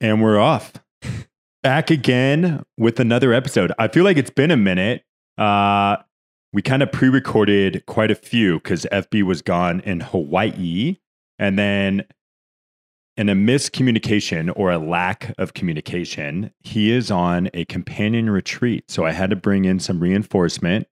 [0.00, 0.74] And we're off.
[1.62, 3.72] Back again with another episode.
[3.78, 5.02] I feel like it's been a minute.
[5.36, 5.96] Uh,
[6.52, 10.96] we kind of pre recorded quite a few because FB was gone in Hawaii.
[11.38, 12.04] And then,
[13.16, 18.88] in a miscommunication or a lack of communication, he is on a companion retreat.
[18.88, 20.86] So I had to bring in some reinforcement.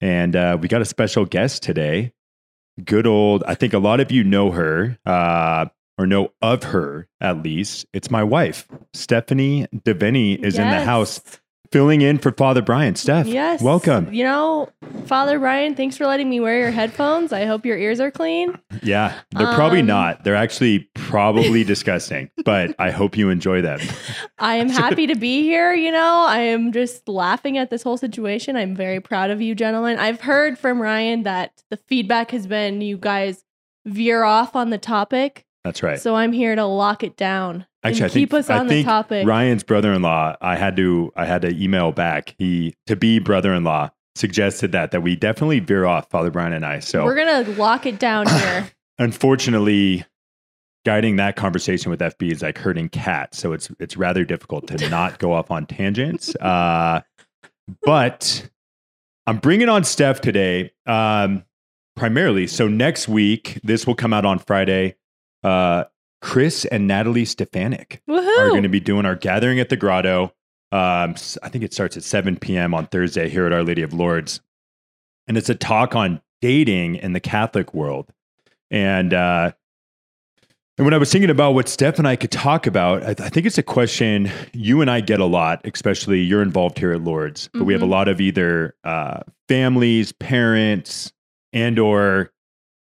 [0.00, 2.12] And uh, we got a special guest today.
[2.82, 4.98] Good old, I think a lot of you know her.
[5.04, 5.66] Uh,
[5.98, 7.86] or know of her at least.
[7.92, 11.20] It's my wife, Stephanie Devenny, is in the house
[11.70, 12.94] filling in for Father Brian.
[12.94, 13.60] Steph, Yes.
[13.60, 14.10] welcome.
[14.10, 14.70] You know,
[15.04, 17.30] Father Brian, thanks for letting me wear your headphones.
[17.30, 18.58] I hope your ears are clean.
[18.82, 20.24] Yeah, they're probably Um, not.
[20.24, 23.80] They're actually probably disgusting, but I hope you enjoy them.
[24.38, 25.74] I am happy to be here.
[25.74, 28.56] You know, I am just laughing at this whole situation.
[28.56, 29.98] I'm very proud of you, gentlemen.
[29.98, 33.44] I've heard from Ryan that the feedback has been you guys
[33.84, 35.44] veer off on the topic.
[35.64, 36.00] That's right.
[36.00, 38.68] So I'm here to lock it down Actually, I keep think, us on I the
[38.68, 39.26] think topic.
[39.26, 42.34] Ryan's brother-in-law, I had to I had to email back.
[42.38, 46.78] He to be brother-in-law suggested that that we definitely veer off Father Brian and I.
[46.80, 48.70] So We're going to lock it down here.
[48.98, 50.04] unfortunately
[50.84, 54.88] guiding that conversation with fb is like herding cats so it's it's rather difficult to
[54.90, 57.00] not go off on tangents uh
[57.82, 58.48] but
[59.26, 61.44] i'm bringing on steph today um
[61.96, 64.94] primarily so next week this will come out on friday
[65.44, 65.84] uh
[66.20, 68.38] chris and natalie stefanik Woohoo.
[68.38, 70.32] are going to be doing our gathering at the grotto.
[70.70, 72.74] Um, I think it starts at 7 p.m.
[72.74, 74.42] on Thursday here at Our Lady of Lourdes.
[75.26, 78.12] And it's a talk on dating in the Catholic world.
[78.70, 79.52] And, uh,
[80.76, 83.28] and when I was thinking about what Steph and I could talk about, I, I
[83.30, 87.00] think it's a question you and I get a lot, especially you're involved here at
[87.02, 87.90] Lourdes, but we have a Mhm.
[87.90, 91.14] lot of either uh, families, parents,
[91.54, 92.30] and or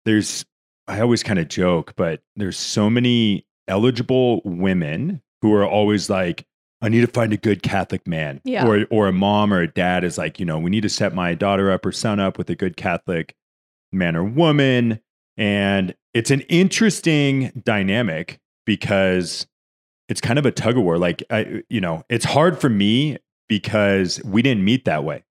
[0.07, 0.47] there's,
[0.87, 6.47] I always kind of joke, but there's so many eligible women who are always like,
[6.83, 8.41] I need to find a good Catholic man.
[8.45, 8.67] Yeah.
[8.67, 11.15] Or or a mom or a dad is like, you know, we need to set
[11.15, 13.35] my daughter up or son up with a good Catholic
[13.93, 15.01] man or woman.
[15.39, 19.47] And it's an interesting dynamic because
[20.11, 20.99] it's kind of a tug of war.
[20.99, 23.17] Like I, you know, it's hard for me
[23.49, 25.25] because we didn't meet that way.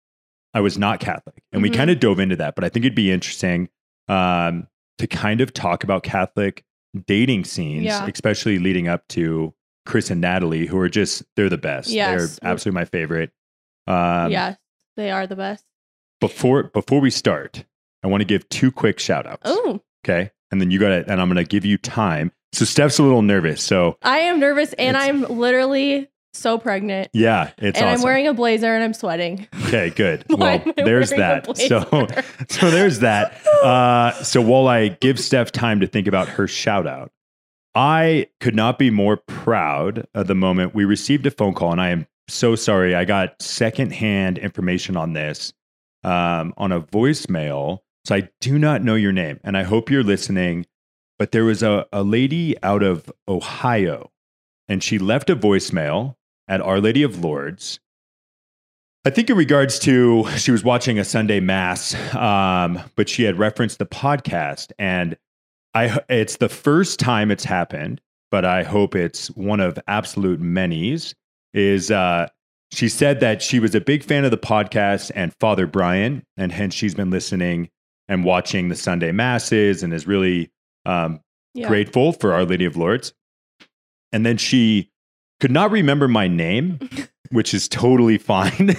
[0.54, 1.42] I was not Catholic.
[1.52, 1.74] And we Mhm.
[1.74, 2.54] kind of dove into that.
[2.54, 3.68] But I think it'd be interesting
[4.08, 4.66] um,
[4.98, 6.64] to kind of talk about Catholic
[7.06, 8.06] dating scenes, Yeah.
[8.06, 9.54] especially leading up to
[9.86, 11.88] Chris and Natalie, who are just, they're the best.
[11.90, 12.38] Yes.
[12.38, 13.30] They're absolutely my favorite.
[13.86, 14.56] Um, yes,
[14.96, 15.64] they are the best.
[16.20, 17.64] Before, before we start,
[18.04, 19.42] I want to give two quick shout outs.
[19.44, 20.30] Oh, Okay.
[20.50, 22.30] And then you got it, and I'm going to give you time.
[22.52, 23.62] So Steph's a little nervous.
[23.62, 27.08] So I am nervous and I'm literally so pregnant.
[27.12, 28.00] yeah, it's and awesome.
[28.00, 29.46] I'm wearing a blazer and I'm sweating.
[29.66, 30.24] Okay, good.
[30.30, 31.56] Well, there's that.
[31.56, 32.08] So,
[32.48, 33.46] so there's that.
[33.62, 37.12] Uh, so while I give Steph time to think about her shout out,
[37.74, 41.80] I could not be more proud of the moment we received a phone call, and
[41.80, 42.94] I am so sorry.
[42.94, 45.52] I got secondhand information on this
[46.04, 47.78] um, on a voicemail.
[48.04, 50.66] So I do not know your name, and I hope you're listening.
[51.18, 54.10] But there was a, a lady out of Ohio,
[54.66, 56.16] and she left a voicemail
[56.52, 57.80] at Our Lady of Lourdes.
[59.06, 63.38] I think in regards to she was watching a Sunday mass, um, but she had
[63.38, 65.16] referenced the podcast, and
[65.74, 71.14] I it's the first time it's happened, but I hope it's one of absolute many's.
[71.54, 72.28] Is uh,
[72.70, 76.52] she said that she was a big fan of the podcast and Father Brian, and
[76.52, 77.70] hence she's been listening
[78.08, 80.52] and watching the Sunday masses, and is really
[80.86, 81.20] um,
[81.54, 81.66] Yeah.
[81.66, 83.14] grateful for Our Lady of Lourdes.
[84.12, 84.90] And then she
[85.42, 86.78] could not remember my name,
[87.30, 88.76] which is totally fine.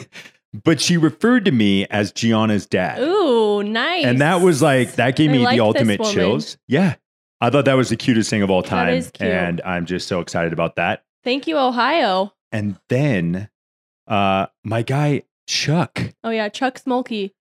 [0.63, 2.99] but she referred to me as Gianna's dad.
[3.01, 4.05] Ooh, nice.
[4.05, 6.57] And that was like, that gave I me like the ultimate chills.
[6.69, 6.95] Yeah.
[7.41, 9.03] I thought that was the cutest thing of all time.
[9.19, 11.03] And I'm just so excited about that.
[11.25, 12.33] Thank you, Ohio.
[12.53, 13.49] And then
[14.07, 16.13] uh, my guy, Chuck.
[16.23, 17.31] Oh yeah, Chuck Smolky.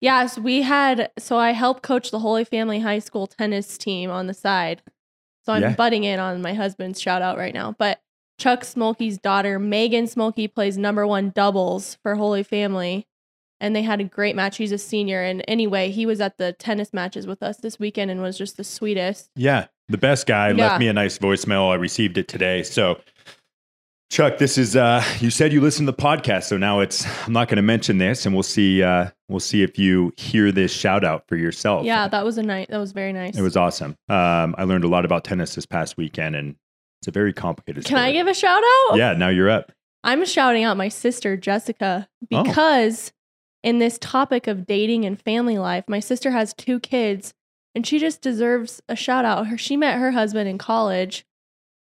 [0.00, 4.26] Yes, we had so I helped coach the Holy Family High School tennis team on
[4.26, 4.80] the side.
[5.44, 5.74] So I'm Yeah.
[5.74, 7.74] butting in on my husband's shout out right now.
[7.78, 8.00] But
[8.40, 13.06] Chuck Smolky's daughter, Megan Smolky, plays number one doubles for Holy Family.
[13.60, 14.56] And they had a great match.
[14.56, 15.20] He's a senior.
[15.22, 18.56] And anyway, he was at the tennis matches with us this weekend and was just
[18.56, 19.30] the sweetest.
[19.36, 20.68] Yeah, the best guy Yeah.
[20.68, 21.70] left me a nice voicemail.
[21.70, 22.62] I received it today.
[22.62, 22.98] So,
[24.10, 27.34] Chuck, this is uh you said you listened to the podcast, so now it's I'm
[27.34, 30.72] not going to mention this and we'll see uh we'll see if you hear this
[30.72, 31.84] shout out for yourself.
[31.84, 32.68] Yeah, that was a night.
[32.70, 33.36] That was very nice.
[33.36, 33.94] It was awesome.
[34.08, 36.56] Um I learned a lot about tennis this past weekend and
[37.00, 38.96] it's a very complicated Can I give a shout out?
[38.96, 39.72] Yeah, now you're up.
[40.04, 42.42] I'm shouting out my sister, Jessica, Oh.
[42.42, 43.12] because
[43.62, 47.34] in this topic of dating and family life, my sister has two kids
[47.74, 49.46] and she just deserves a shout out.
[49.48, 51.24] Her, she met her husband in college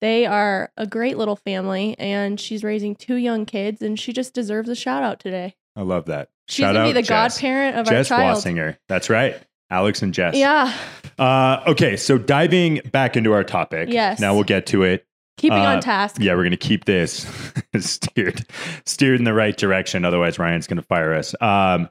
[0.01, 4.33] They are a great little family, and she's raising two young kids, and she just
[4.33, 5.55] deserves a shout out today.
[5.75, 6.29] I love that.
[6.49, 7.39] She's Shout gonna out be the Jess.
[7.39, 8.37] godparent of Jess our child.
[8.37, 8.77] Wassinger.
[8.89, 9.37] That's right.
[9.69, 10.35] Alex and Jess.
[10.35, 10.73] Yeah,
[11.17, 13.89] Uh, okay, so diving back into our topic.
[13.91, 14.19] Yes.
[14.19, 15.05] Now we'll get to it.
[15.37, 16.17] keeping Uh, on task.
[16.19, 17.25] Yeah, we're going to keep this
[17.79, 18.45] steered
[18.85, 20.05] steered in the right direction.
[20.05, 21.33] Otherwise, Ryan's going to fire us.
[21.41, 21.89] Um,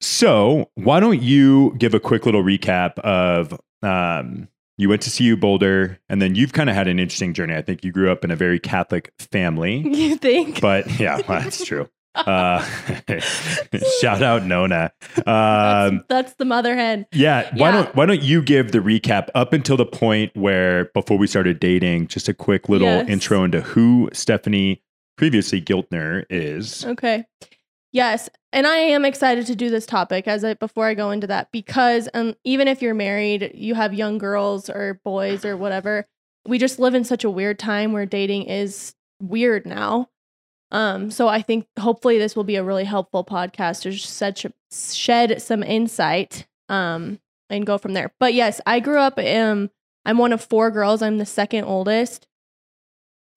[0.00, 5.36] so why don't you give a quick little recap of um, you went to CU
[5.36, 7.54] Boulder, and then you've kind of had an interesting journey.
[7.54, 10.60] I think you grew up in a very Catholic family, You think?
[10.60, 11.88] but yeah, well, that's true.
[12.14, 12.62] Uh,
[14.00, 14.92] shout out Nona.
[15.18, 17.06] Um, that's, that's the mother hen.
[17.12, 17.72] yeah, why Yeah.
[17.82, 21.58] don't why don't you give the recap up until the point where before we started
[21.60, 23.08] dating, just a quick little Yes.
[23.08, 24.82] intro into who Stephanie
[25.16, 26.84] previously Giltner is.
[26.84, 27.24] Okay.
[27.92, 31.26] Yes, and I am excited to do this topic as I before I go into
[31.26, 36.06] that because um even if you're married, you have young girls or boys or whatever,
[36.46, 40.08] we just live in such a weird time where dating is weird now.
[40.72, 45.40] Um so I think hopefully this will be a really helpful podcast to shed, shed
[45.40, 48.12] some insight um and go from there.
[48.18, 49.70] But yes, I grew up um
[50.04, 51.00] I'm one of four girls.
[51.02, 52.26] I'm the second oldest.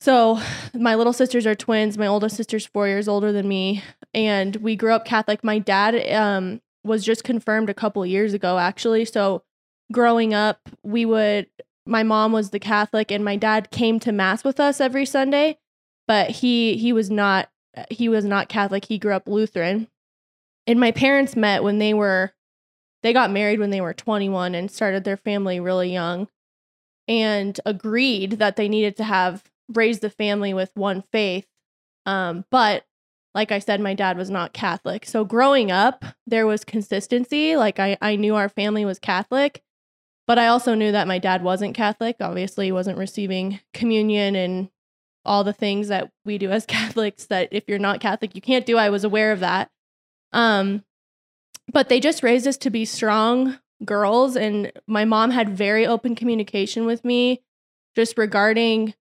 [0.02, 0.40] So
[0.74, 1.98] my little sisters are twins.
[1.98, 3.84] My oldest sister's four years older than me,
[4.14, 5.44] and we grew up Catholic.
[5.44, 9.06] My dad um, was just confirmed a couple years ago, actually.
[9.06, 9.44] So
[9.92, 11.48] growing up, we would.
[11.88, 15.60] My mom was the Catholic, and my dad came to mass with us every Sunday,
[16.08, 17.50] but he he was not
[17.90, 18.86] he was not Catholic.
[18.86, 19.88] He grew up Lutheran,
[20.68, 22.34] and my parents met when they were
[23.04, 26.28] they got married when they were 21 and started their family really young
[27.08, 31.46] and agreed that they needed to have raised the family with one faith.
[32.08, 32.84] Um, but
[33.36, 35.06] like I said, my dad was not Catholic.
[35.06, 37.56] So growing up, there was consistency.
[37.56, 39.62] Like I, I knew our family was Catholic,
[40.26, 42.16] but I also knew that my dad wasn't Catholic.
[42.20, 44.70] Obviously, he wasn't receiving communion and
[45.26, 48.66] all the things that we do as Catholics that if you're not Catholic, you can't
[48.66, 48.78] do.
[48.78, 49.70] I was aware of that.
[50.34, 50.84] Um,
[51.72, 54.36] but they just raised us to be strong girls.
[54.36, 57.42] And my mom had very open communication with me
[57.96, 58.94] just regarding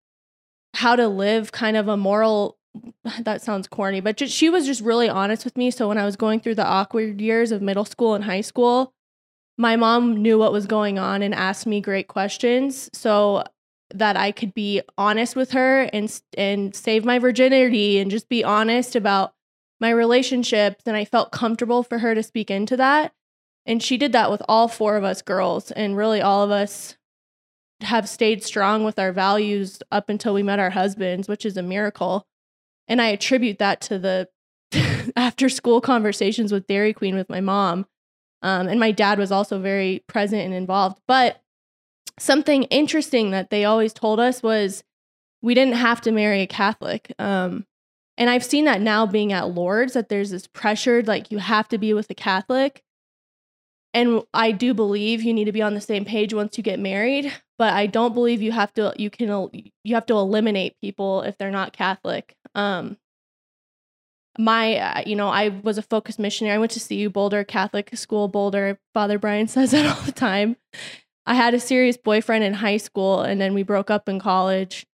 [0.74, 2.58] how to live kind of a moral
[3.20, 6.04] that sounds corny but just, she was just really honest with me so when i
[6.04, 8.92] was going through the awkward years of middle school and high school
[9.56, 13.44] my mom knew what was going on and asked me great questions so
[13.92, 18.42] that i could be honest with her and and save my virginity and just be
[18.42, 19.34] honest about
[19.80, 23.12] my relationships and i felt comfortable for her to speak into that
[23.66, 26.96] and she did that with all four of us girls and really all of us
[27.84, 31.62] have stayed strong with our values up until we met our husbands, which is a
[31.62, 32.26] miracle.
[32.88, 34.28] And I attribute that to the
[35.16, 37.86] after school conversations with Dairy Queen with my mom.
[38.42, 41.00] Um, and my dad was also very present and involved.
[41.06, 41.40] But
[42.18, 44.84] something interesting that they always told us was
[45.42, 47.12] we didn't have to marry a Catholic.
[47.18, 47.66] Um,
[48.16, 51.68] and I've seen that now being at Lourdes that there's this pressured, like you have
[51.68, 52.82] to be with a Catholic.
[53.92, 56.80] And I do believe you need to be on the same page once you get
[56.80, 59.50] married, but I don't believe you have to you can
[59.84, 62.34] you have to eliminate people if they're not Catholic.
[62.54, 62.96] Um
[64.36, 66.56] my uh, you know, I was a focused missionary.
[66.56, 68.80] I went to CU Boulder Catholic school Boulder.
[68.92, 70.56] Father Brian says that all the time.
[71.26, 74.86] I had a serious boyfriend in high school and then we broke up in college.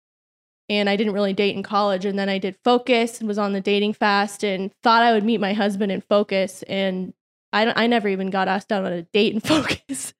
[0.71, 3.53] And I didn't really date in college and then I did focus and was on
[3.53, 7.13] the dating fast and thought I would meet my husband in focus and
[7.51, 10.13] I, I never even got asked out on a date in focus.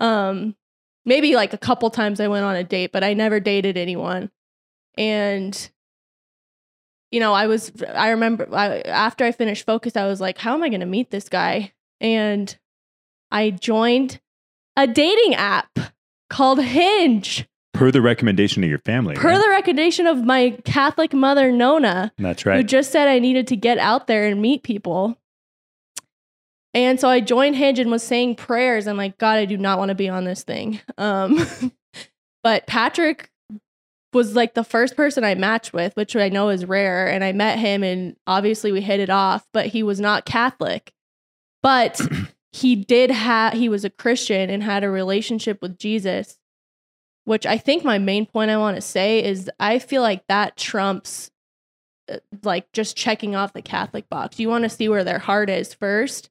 [0.00, 0.56] um,
[1.04, 4.30] maybe like a couple times I went on a date, but I never dated anyone.
[4.96, 5.70] And
[7.10, 10.54] you know, I was I remember I, after I finished focus, I was like, how
[10.54, 11.72] am I going to meet this guy?
[12.00, 12.56] And
[13.30, 14.20] I joined
[14.78, 15.78] a dating app
[16.30, 19.14] called Hinge Per the recommendation of your family.
[19.14, 19.42] per right?
[19.42, 22.56] the recommendation of my Catholic mother Nona That's right.
[22.56, 25.16] who just said I needed to get out there and meet people.
[26.74, 28.86] And so I joined Hinge and was saying prayers.
[28.86, 30.80] I'm like, God, I do not want to be on this thing.
[30.96, 31.46] Um,
[32.42, 33.30] but Patrick
[34.12, 37.08] was like the first person I matched with, which I know is rare.
[37.08, 40.92] And I met him and obviously we hit it off, but he was not Catholic.
[41.62, 42.00] But
[42.52, 46.38] he did have, he was a Christian and had a relationship with Jesus,
[47.24, 50.56] which I think my main point I want to say is I feel like that
[50.56, 51.30] trumps
[52.10, 54.40] uh, like just checking off the Catholic box.
[54.40, 56.30] You want to see where their heart is first.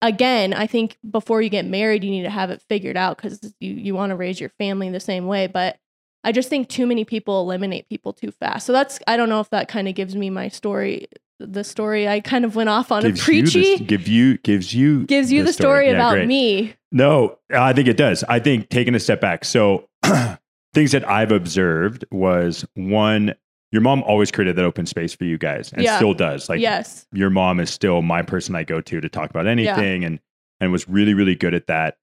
[0.00, 3.54] Again, I think before you get married, you need to have it figured out because
[3.60, 5.48] you, you want to raise your family the same way.
[5.48, 5.76] But
[6.24, 8.66] I just think too many people eliminate people too fast.
[8.66, 11.08] So that's, I don't know if that kind of gives me my story,
[11.46, 14.74] the story I kind of went off on a preachy, you the, give you gives
[14.74, 16.28] you gives you the, story, Yeah, about great.
[16.28, 16.74] me.
[16.90, 18.22] No, I think it does.
[18.24, 19.44] I think taking a step back.
[19.44, 19.88] So
[20.74, 23.34] things that I've observed was one,
[23.70, 25.96] your mom always created that open space for you guys and Yeah.
[25.96, 26.48] still does.
[26.48, 27.06] Like yes.
[27.12, 30.20] your mom is still my person I go to to talk about anything and
[30.60, 31.96] and was really, really good at that.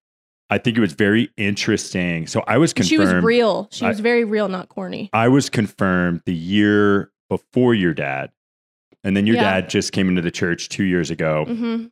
[0.49, 2.25] I think it was very interesting.
[2.25, 2.89] So I was confirmed.
[2.89, 3.67] She was real.
[3.71, 5.09] She I- was very real, not corny.
[5.13, 8.31] I was confirmed the year before your dad.
[9.03, 9.43] And then your Yeah.
[9.61, 11.45] dad just came into the church two years ago.
[11.45, 11.85] hmm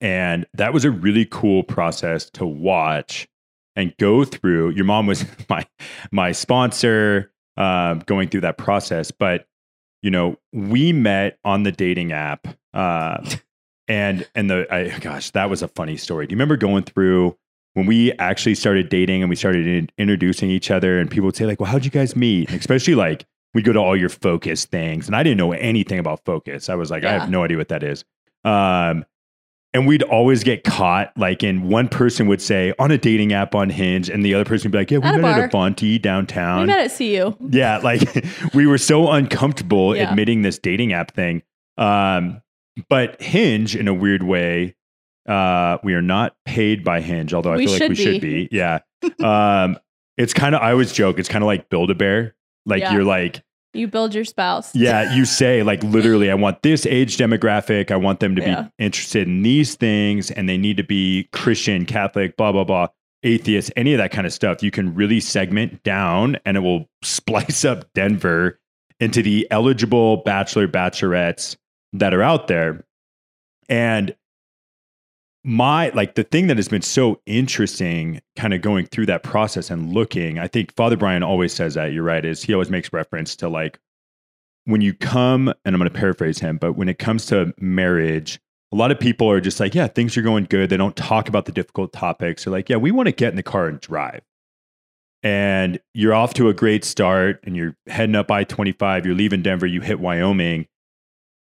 [0.00, 3.28] And that was a really cool process to watch
[3.76, 4.70] and go through.
[4.70, 5.64] Your mom was my
[6.10, 9.10] my sponsor um, going through that process.
[9.10, 9.46] But
[10.02, 12.48] you know, we met on the dating app.
[12.74, 13.24] Um,
[13.88, 16.26] and and the I, gosh, that was a funny story.
[16.26, 17.36] Do you remember going through
[17.74, 21.36] when we actually started dating and we started in, introducing each other and people would
[21.36, 24.08] say like, "Well, how'd you guys meet?" And especially like we'd go to all your
[24.08, 26.68] focus things, and I didn't know anything about focus.
[26.68, 28.04] I was like, I have no idea what that is.
[28.44, 29.04] Um,
[29.74, 33.54] and we'd always get caught like in one person would say on a dating app
[33.54, 35.50] on Hinge, and the other person would be like, "Yeah, we At a met at
[35.50, 35.62] bar.
[35.66, 37.34] Avanti We downtown." met at CU.
[37.50, 38.02] yeah, like
[38.54, 40.10] we were so uncomfortable Yeah.
[40.10, 41.42] admitting this dating app thing.
[41.78, 42.42] Um,
[42.90, 44.74] but Hinge, in a weird way,
[45.26, 48.20] uh, we are not paid by Hinge, although I We feel like should we should
[48.20, 48.48] be.
[48.48, 48.56] be.
[48.56, 48.80] Yeah.
[49.24, 49.78] um,
[50.18, 51.18] it's kind of I always joke.
[51.18, 52.34] It's kind of like Build a Bear.
[52.66, 52.92] Like Yeah.
[52.92, 53.42] you're like,
[53.74, 54.74] You build your spouse.
[54.74, 57.90] yeah, you say like literally, I want this age demographic.
[57.90, 58.62] I want them to Yeah.
[58.62, 62.88] be interested in these things, and they need to be Christian, Catholic, blah blah blah,
[63.22, 64.62] atheist, any of that kind of stuff.
[64.62, 68.58] You can really segment down, and it will splice up Denver
[69.00, 71.56] into the eligible bachelor bachelorettes
[71.94, 72.84] that are out there.
[73.68, 74.14] And
[75.44, 79.70] my like the thing that has been so interesting kind of going through that process
[79.70, 82.92] and looking i think father brian always says that you're right is he always makes
[82.92, 83.80] reference to like
[84.66, 88.40] when you come and i'm going to paraphrase him but when it comes to marriage
[88.72, 90.70] a lot of people are just like yeah things are going good.
[90.70, 92.44] They don't talk about the difficult topics.
[92.44, 94.22] They're like yeah we want to get in the car and drive.
[95.22, 99.66] And you're off to a great start and you're heading up i-25 you're leaving denver
[99.66, 100.66] you hit wyoming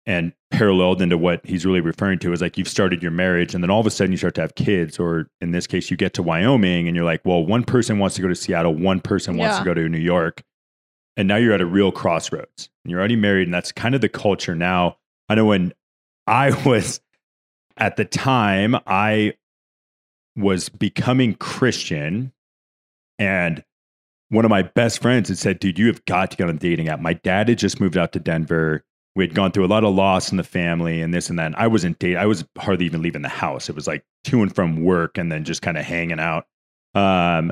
[0.05, 3.63] and paralleled into what he's really referring to is like you've started your marriage and
[3.63, 5.95] then all of a sudden you start to have kids or in this case you
[5.97, 8.99] get to wyoming and you're like well one person wants to go to seattle one
[8.99, 9.59] person wants Yeah.
[9.59, 10.43] to go to new york
[11.17, 12.69] and now you're at a real crossroads.
[12.83, 14.97] And you're already married and that's kind of the culture now.
[15.29, 15.73] I know when
[16.27, 16.99] i was
[17.77, 19.33] at the time i
[20.35, 22.31] was becoming christian
[23.19, 23.63] and
[24.29, 26.59] one of my best friends had said dude you have got to get on a
[26.59, 26.99] dating app.
[27.01, 28.83] My dad had just moved out to denver
[29.15, 31.47] we had gone through a lot of loss in the family and this and that.
[31.47, 32.15] And I wasn't date.
[32.15, 33.69] I was hardly even leaving the house.
[33.69, 36.45] It was like to and from work and then just kind of hanging out.
[36.95, 37.51] Um,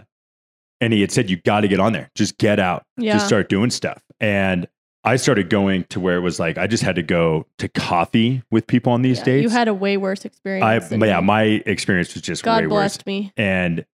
[0.82, 2.10] and he had said, "You got to get on there.
[2.16, 2.84] Just get out.
[2.98, 3.14] Yeah.
[3.14, 4.68] Just start doing stuff." And
[5.04, 8.44] I started going to where it was like I just had to go to coffee
[8.52, 9.44] with people on these Yeah, dates.
[9.44, 10.64] You had a way worse experience.
[10.92, 11.26] I yeah, me.
[11.26, 13.34] my experience was just God way worse blessed me.
[13.38, 13.86] and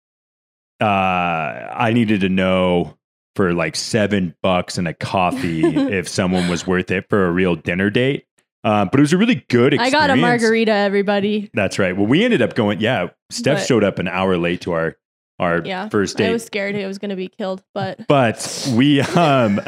[0.82, 2.98] uh, I needed to know
[3.36, 7.56] for like seven bucks and a coffee if someone was worth it for a real
[7.56, 8.26] dinner date.
[8.64, 9.96] Uh, but it was a really good experience.
[9.96, 11.52] I got a margarita, everybody.
[11.54, 11.96] That's right.
[11.96, 12.80] Well, we ended up going.
[12.82, 14.96] Yeah, Steph But- showed up an hour late to our
[15.38, 15.90] our Yeah.
[15.90, 19.60] first I was scared I was going to be killed, but but we um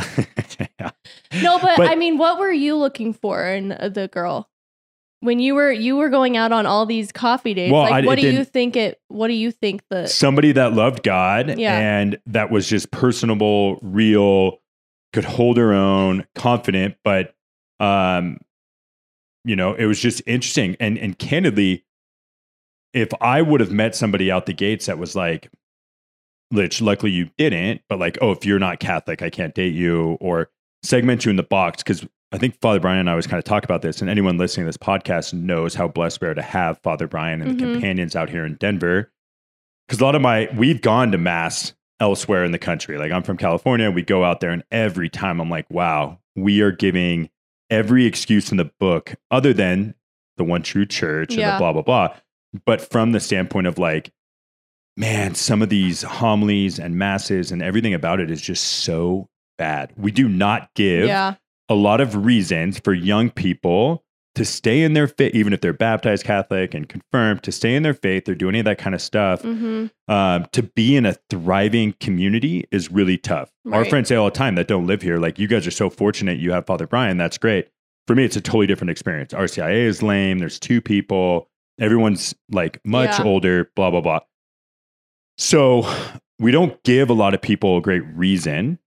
[0.79, 0.91] yeah.
[1.43, 1.59] no.
[1.59, 4.49] But, But- I mean, what were you looking for in the girl
[5.21, 7.71] when you were you were going out on all these coffee dates?
[7.71, 8.99] Well, like, I- what do you think it?
[9.07, 10.07] What do you think the?
[10.07, 11.77] somebody that loved God Yeah.
[11.77, 14.59] and that was just personable, real,
[15.13, 17.33] could hold her own, confident, but
[17.79, 18.37] um
[19.45, 21.83] you know, it was just interesting and and candidly
[22.93, 25.49] if I would have met somebody out the gates that was like
[26.49, 30.17] which luckily you didn't, but like, oh, if you're not Catholic, I can't date you
[30.21, 30.49] or
[30.83, 33.45] segment you in the box because I think Father Brian and I always kind of
[33.45, 36.41] talk about this, and anyone listening to this podcast knows how blessed we are to
[36.41, 37.71] have Father Brian and the Mhm.
[37.73, 39.11] companions out here in Denver.
[39.87, 42.97] Because a lot of my, we've gone to mass elsewhere in the country.
[42.97, 46.59] Like I'm from California, we go out there, and every time I'm like, wow, we
[46.61, 47.29] are giving
[47.69, 49.95] every excuse in the book other than
[50.35, 51.53] the one true church and Yeah.
[51.53, 52.09] the blah, blah, blah.
[52.65, 54.11] But from the standpoint of like,
[54.97, 59.93] man, some of these homilies and masses and everything about it is just so bad.
[59.97, 61.35] We do not give Yeah,
[61.69, 64.03] a lot of reasons for young people
[64.35, 67.81] to stay in their faith, even if they're baptized Catholic and confirmed, to stay in
[67.81, 69.41] their faith or do any of that kind of stuff.
[69.41, 73.51] hmm Um, to be in a thriving community is really tough.
[73.71, 75.89] Our friends say all the time that don't live here, like, you guys are so
[75.89, 77.17] fortunate you have Father Brian.
[77.17, 77.67] That's great.
[78.05, 79.33] For me, it's a totally different experience.
[79.33, 80.37] RCIA is lame.
[80.39, 81.49] There's two people.
[81.79, 83.25] Everyone's like much Yeah.
[83.25, 84.19] older, blah, blah, blah.
[85.37, 85.87] So
[86.39, 88.79] we don't give a lot of people a great reason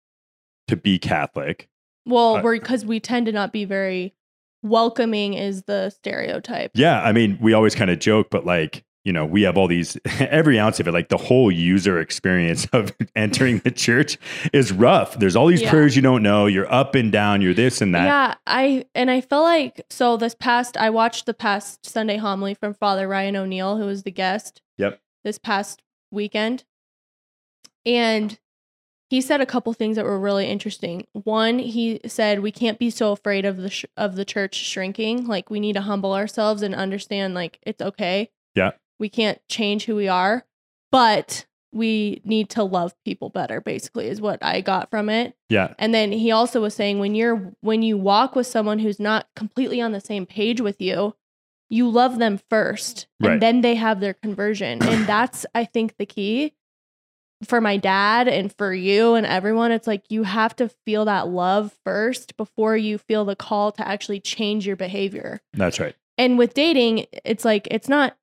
[0.70, 1.68] to be Catholic.
[2.06, 4.14] Well, Uh, we're because we tend to not be very
[4.62, 5.34] welcoming.
[5.34, 6.72] Is the stereotype?
[6.74, 9.66] Yeah, I mean, we always kind of joke, but like you know, we have all
[9.66, 14.18] these, every ounce of it, like the whole user experience of entering the church
[14.52, 15.18] is rough.
[15.18, 15.70] There's all these Yeah.
[15.70, 16.44] prayers you don't know.
[16.44, 17.40] You're up and down.
[17.40, 18.04] You're this and that.
[18.04, 22.52] Yeah, I and I feel like so this past I watched the past Sunday homily
[22.52, 24.60] from Father Ryan O'Neill, who was the guest.
[24.76, 25.00] Yep.
[25.24, 26.64] This past weekend.
[27.86, 28.38] And
[29.10, 31.06] he said a couple things that were really interesting.
[31.12, 35.26] One, he said we can't be so afraid of the sh- of the church shrinking.
[35.26, 38.30] Like we need to humble ourselves and understand like it's okay.
[38.54, 38.70] Yeah.
[39.00, 40.44] We can't change who we are,
[40.92, 45.34] but we need to love people better basically is what I got from it.
[45.48, 45.74] Yeah.
[45.78, 49.26] And then he also was saying when you're when you walk with someone who's not
[49.36, 51.14] completely on the same page with you,
[51.68, 53.32] you love them first Right.
[53.32, 54.82] and then they have their conversion.
[54.82, 56.54] and that's I think the key
[57.44, 59.72] for my dad and for you and everyone.
[59.72, 63.86] It's like you have to feel that love first before you feel the call to
[63.86, 65.40] actually change your behavior.
[65.54, 65.94] That's right.
[66.18, 68.16] And with dating, it's like it's not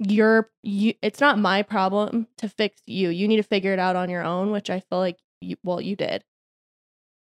[0.00, 3.10] your you it's not my problem to fix you.
[3.10, 5.80] You need to figure it out on your own, which I feel like you well
[5.80, 6.24] you did.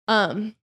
[0.06, 0.56] Um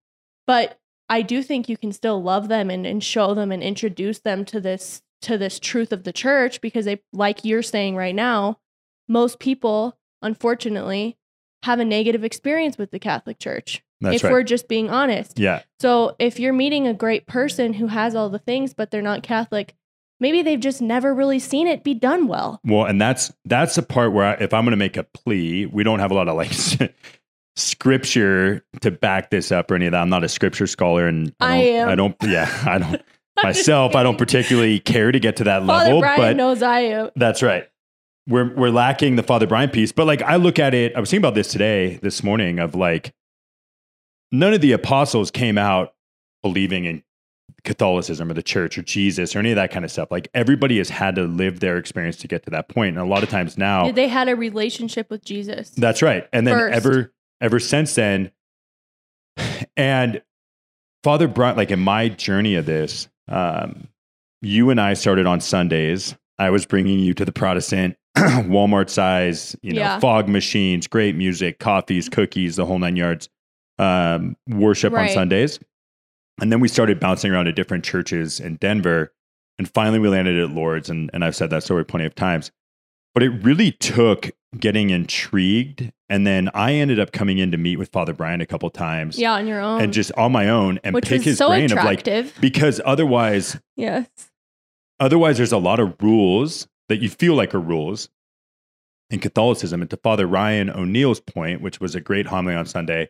[0.45, 0.79] but
[1.09, 4.45] I do think you can still love them and, and show them and introduce them
[4.45, 8.59] to this to this truth of the church because they like you're saying right now,
[9.07, 11.17] most people unfortunately
[11.63, 13.83] have a negative experience with the Catholic Church.
[13.99, 14.31] That's if right.
[14.31, 15.39] we're just being honest.
[15.39, 15.63] yeah.
[15.79, 19.23] So if you're meeting a great person who has all the things, but they're not
[19.23, 19.73] Catholic,
[20.19, 22.59] maybe they've just never really seen it be done well.
[22.63, 25.65] Well, and that's that's the part where I, if I'm going to make a plea,
[25.65, 26.51] we don't have a lot of like
[27.55, 30.01] scripture to back this up or any of that.
[30.01, 31.89] I'm not a scripture scholar, and I don't, am.
[31.89, 32.15] I don't.
[32.23, 33.01] Yeah, I don't
[33.43, 33.95] myself.
[33.95, 37.09] I don't particularly care to get to that Father level, Brian but knows I am.
[37.15, 37.67] that's right.
[38.27, 39.91] We're we're lacking the Father Brian piece.
[39.91, 42.75] But like I look at it, I was thinking about this today, this morning, of
[42.75, 43.13] like
[44.31, 45.93] none of the apostles came out
[46.43, 47.03] believing in
[47.63, 50.11] Catholicism or the church or Jesus or any of that kind of stuff.
[50.11, 52.97] Like everybody has had to live their experience to get to that point.
[52.97, 55.69] And a lot of times now They had a relationship with Jesus.
[55.71, 56.27] that's right.
[56.31, 56.75] And then First.
[56.75, 58.31] ever ever since then,
[59.77, 60.21] and
[61.03, 63.87] Father Brian, like in my journey of this, um,
[64.41, 66.15] you and I started on Sundays.
[66.39, 69.99] I was bringing you to the Protestant Walmart size, you know, Yeah.
[69.99, 73.29] fog machines, great music, coffees, cookies, the whole nine yards.
[73.79, 75.59] Um, worship on Sundays,
[76.41, 79.13] and then we started bouncing around to different churches in Denver,
[79.59, 80.89] and finally we landed at Lourdes.
[80.89, 82.49] And and I've said that story plenty of times,
[83.13, 87.77] but it really took getting intrigued, and then I ended up coming in to meet
[87.77, 89.79] with Father Brian a couple times, Yeah, on your own.
[89.79, 92.03] and just on my own and which pick his so brain of like
[92.41, 94.07] because otherwise yes.
[94.99, 98.09] Otherwise there's a lot of rules that you feel like are rules
[99.09, 99.81] in Catholicism.
[99.81, 103.09] And to Father Ryan O'Neill's point, which was a great homily on Sunday,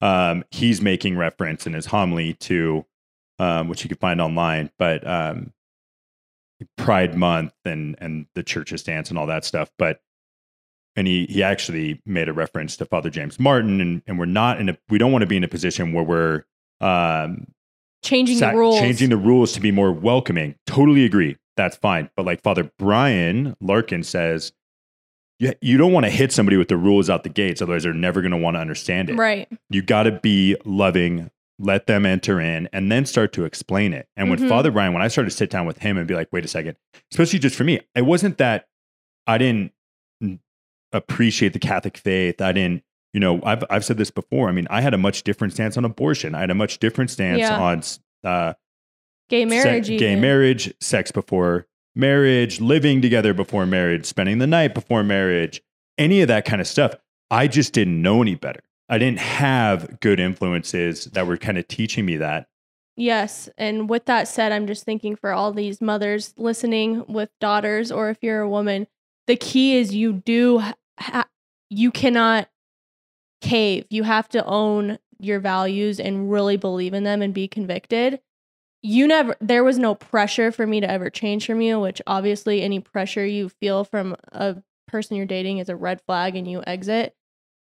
[0.00, 2.84] um, he's making reference in his homily to
[3.38, 5.52] um, which you can find online, but um,
[6.76, 9.70] Pride Month and and the church's stance and all that stuff.
[9.78, 10.00] But
[10.94, 14.60] and he he actually made a reference to Father James Martin, and and we're not
[14.60, 16.44] in a we don't want to be in a position where we're
[16.80, 17.48] um,
[18.02, 18.78] Changing sac- the rules.
[18.78, 20.56] changing the rules to be more welcoming.
[20.66, 21.36] Totally agree.
[21.56, 22.10] That's fine.
[22.16, 24.52] But like Father Brian Larkin says,
[25.38, 27.92] you, you don't want to hit somebody with the rules out the gates, otherwise they're
[27.92, 29.16] never going to want to understand it.
[29.16, 29.48] right.
[29.70, 34.08] You got to be loving, let them enter in, and then start to explain it.
[34.16, 34.48] And when mm-hmm.
[34.48, 36.48] Father Brian, when I started to sit down with him and be like, wait a
[36.48, 36.76] second,
[37.10, 38.66] especially just for me, it wasn't that
[39.26, 39.72] I didn't
[40.92, 42.40] appreciate the Catholic faith.
[42.40, 42.82] I didn't,
[43.12, 44.48] you know, I've I've said this before.
[44.48, 46.34] I mean, I had a much different stance on abortion.
[46.34, 47.58] I had a much different stance Yeah.
[47.60, 47.82] on
[48.24, 48.54] uh,
[49.28, 49.88] Gay se- marriage.
[49.88, 55.62] gay marriage, sex before marriage, living together before marriage, spending the night before marriage,
[55.98, 56.94] any of that kind of stuff.
[57.30, 58.60] I just didn't know any better.
[58.88, 62.46] I didn't have good influences that were kind of teaching me that.
[62.96, 63.48] Yes.
[63.56, 68.10] And with that said, I'm just thinking for all these mothers listening with daughters, or
[68.10, 68.86] if you're a woman,
[69.26, 70.62] the key is you do,
[70.98, 71.28] ha-
[71.70, 72.48] you cannot
[73.42, 73.84] cave.
[73.90, 78.20] You have to own your values and really believe in them and be convicted.
[78.82, 82.62] You never, there was no pressure for me to ever change from you, which obviously
[82.62, 84.56] any pressure you feel from a
[84.88, 87.14] person you're dating is a red flag and you exit.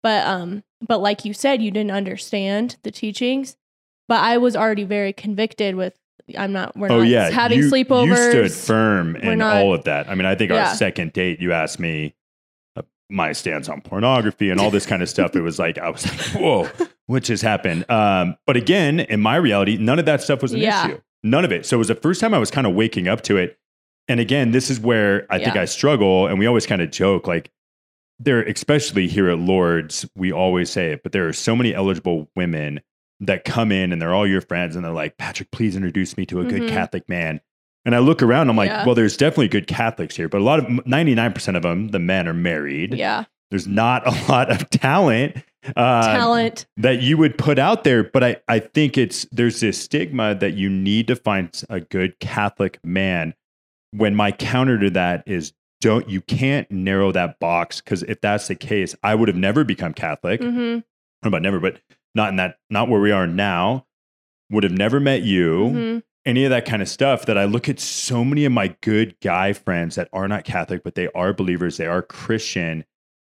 [0.04, 3.58] But, um, but like you said, you didn't understand the teachings
[4.12, 5.98] but I was already very convicted with
[6.38, 8.34] I'm not we're oh not yeah, having you, sleepovers.
[8.34, 10.10] You stood firm We're in not- all of that.
[10.10, 10.68] I mean, I think Yeah.
[10.68, 12.14] our second date, you asked me
[13.12, 15.36] my stance on pornography and all this kind of stuff.
[15.36, 16.69] It was like I was like, whoa,
[17.08, 17.86] what just happened?
[17.91, 20.88] Um, but again, in my reality, none of that stuff was an Yeah.
[20.88, 21.02] issue.
[21.24, 21.65] None of it.
[21.65, 23.60] So it was the first time I was kind of waking up to it.
[24.08, 27.28] And again, this is where I think I struggle, and we always kind of joke
[27.28, 27.52] like
[28.19, 32.30] there, especially here at Lourdes, we always say it, but there are so many eligible
[32.36, 32.82] women
[33.19, 36.26] that come in and they're all your friends and they're like, Patrick, please introduce me
[36.28, 36.69] to a good Mhm.
[36.69, 37.39] Catholic man.
[37.86, 38.86] And I look around, I'm like, Yeah.
[38.86, 42.28] well, there's definitely good Catholics here, but a lot of 99% of them, the men
[42.28, 42.94] are married.
[42.94, 43.26] Yeah.
[43.50, 45.38] There's not a lot of talent.
[45.76, 46.65] Uh, Talent.
[46.78, 50.54] that you would put out there but I, I think it's there's this stigma that
[50.56, 53.36] you need to find a good catholic man
[53.91, 58.48] when my counter to that is don't you can't narrow that box because if that's
[58.48, 60.82] the case i would have never become catholic hmm I don't
[61.22, 61.80] know about never but
[62.15, 63.86] not in that not where we are now
[64.50, 67.68] would have never met you hmm any of that kind of stuff that i look
[67.70, 71.34] at so many of my good guy friends that are not catholic but they are
[71.34, 72.84] believers they are christian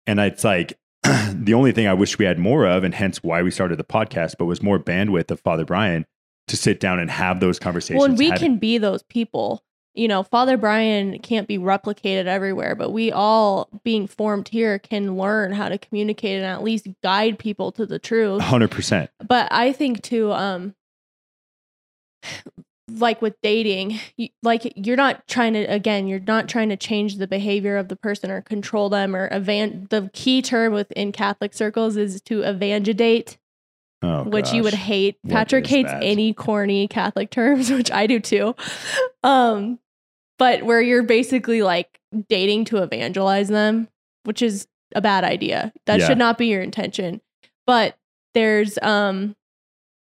[0.06, 0.78] and it's like
[1.34, 3.84] the only thing I wish we had more of, and hence why we started the
[3.84, 6.06] podcast, but was more bandwidth of Father Brian
[6.48, 7.98] to sit down and have those conversations.
[7.98, 9.62] Well, and we can be those people.
[9.94, 15.16] You know, Father Brian can't be replicated everywhere, but we all being formed here can
[15.16, 18.42] learn how to communicate and at least guide people to the truth.
[18.42, 19.08] 100%.
[19.26, 20.74] But I think too, um,
[22.88, 27.16] like with dating, you, like you're not trying to again, you're not trying to change
[27.16, 29.86] the behavior of the person or control them or evan.
[29.90, 33.38] The key term within Catholic circles is to evangelate
[34.02, 35.16] Oh, which you would hate.
[35.22, 36.02] What Patrick hates that?
[36.02, 38.54] any corny Catholic terms, which I do too.
[39.22, 39.78] Um,
[40.38, 43.88] but where you're basically like dating to evangelize them,
[44.24, 45.72] which is a bad idea.
[45.86, 46.08] That Yeah.
[46.08, 47.22] should not be your intention.
[47.66, 47.96] But
[48.34, 49.36] there's um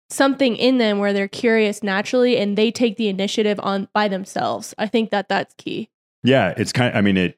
[0.09, 4.73] something in them where they're curious naturally and they take the initiative on by themselves.
[4.77, 5.89] I think that that's key.
[6.23, 7.37] Yeah, it's kind of, I mean, it,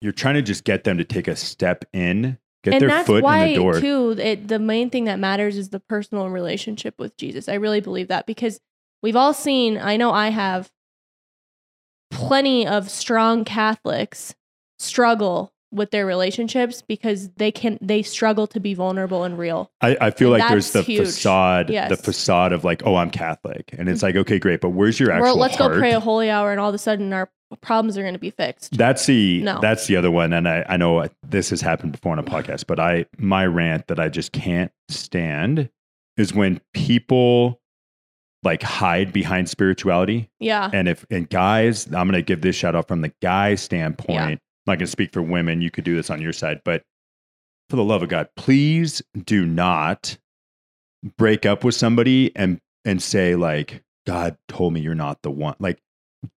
[0.00, 3.24] you're trying to just get them to take a step in, get and their foot
[3.24, 3.80] in the door.
[3.80, 7.80] too it, the main thing that matters is the personal relationship with jesus i really
[7.80, 8.60] believe that because
[9.02, 10.70] we've all seen i know i have
[12.10, 14.34] plenty of strong catholics
[14.78, 19.96] struggle with their relationships because they can they struggle to be vulnerable and real I,
[20.00, 21.06] I feel And like there's the huge.
[21.06, 23.74] facade, the facade of like, oh, I'm Catholic.
[23.76, 24.20] And it's like, mm-hmm.
[24.20, 24.60] okay, great.
[24.60, 25.72] But where's your actual or let's heart?
[25.72, 28.18] go pray a holy hour and all of a sudden our problems are going to
[28.18, 29.60] be fixed That's the No.
[29.60, 32.66] that's the other one, and I, I know this has happened before on a podcast,
[32.66, 35.68] but I my rant that I just can't stand
[36.16, 37.60] is when people
[38.42, 40.30] like hide behind spirituality.
[40.40, 44.30] yeah And if and guys, I'm gonna give this shout out from the guy standpoint.
[44.30, 44.36] Yeah.
[44.66, 45.60] I'm not gonna speak for women.
[45.60, 46.82] You could do this on your side, but
[47.70, 50.16] for the love of God, please do not
[51.16, 55.56] break up with somebody and and say like God told me you're not the one.
[55.58, 55.78] Like,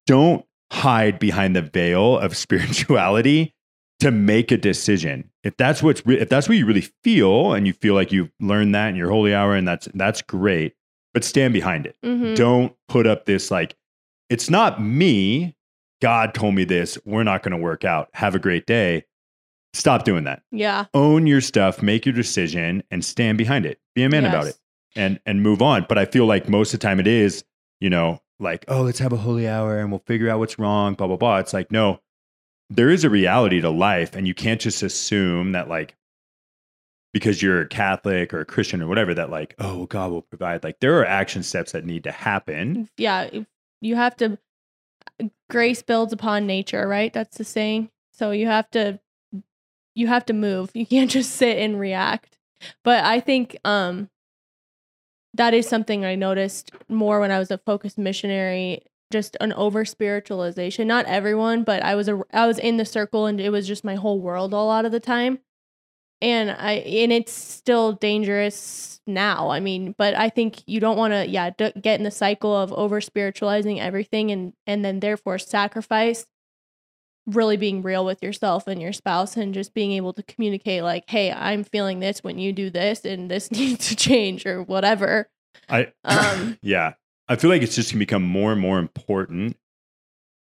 [0.08, 2.36] don't hide behind the veil of
[2.84, 3.54] spirituality
[4.00, 5.30] to make a decision.
[5.44, 8.32] If that's what's re- if that's what you really feel, and you feel like you've
[8.39, 10.74] learned that in your holy hour, and that's that's great,
[11.13, 11.96] but stand behind it.
[12.04, 12.36] Mhm.
[12.36, 13.76] Don't put up this like
[14.30, 15.56] it's not me.
[16.02, 16.98] God told me this.
[17.06, 18.10] We're not going to work out.
[18.14, 19.06] Have a great day.
[19.74, 20.42] Stop doing that.
[20.52, 23.80] yeah Own your stuff, make your decision, and stand behind it.
[23.96, 24.56] Be a man about Yes.
[24.56, 24.60] it
[24.96, 25.86] and and move on.
[25.88, 27.44] But I feel like most of the time it is,
[27.80, 30.96] you know, like, oh, let's have a holy hour and we'll figure out what's wrong,
[30.96, 31.38] blah, blah, blah.
[31.38, 32.00] It's like, no,
[32.72, 35.96] there is a reality to life, and you can't just assume that like
[37.14, 40.64] because you're a Catholic or a Christian or whatever, that like, oh, God will provide.
[40.64, 42.90] Like there are action steps that need to happen.
[42.98, 43.30] yeah
[43.82, 44.38] you have to
[45.49, 47.13] grace builds upon nature right?
[47.13, 47.89] That's the saying.
[48.12, 48.99] So you have to
[49.95, 50.71] you have to move.
[50.75, 52.38] You can't just sit and react.
[52.84, 54.10] But i think um
[55.34, 59.86] that is something i noticed more when i was a focused missionary just an over
[59.86, 63.67] spiritualization not everyone but i was a i was in the circle and it was
[63.67, 65.39] just my whole world a lot of the time
[66.21, 71.13] and i and it's still dangerous now i mean but i think you don't want
[71.13, 75.38] to yeah d- get in the cycle of over spiritualizing everything and and then therefore
[75.38, 76.25] sacrifice
[77.25, 81.03] really being real with yourself and your spouse and just being able to communicate like
[81.08, 85.29] hey i'm feeling this when you do this and this needs to change or whatever
[85.67, 86.93] I Um, yeah.
[87.27, 89.55] I feel like it's just gonna become more and more important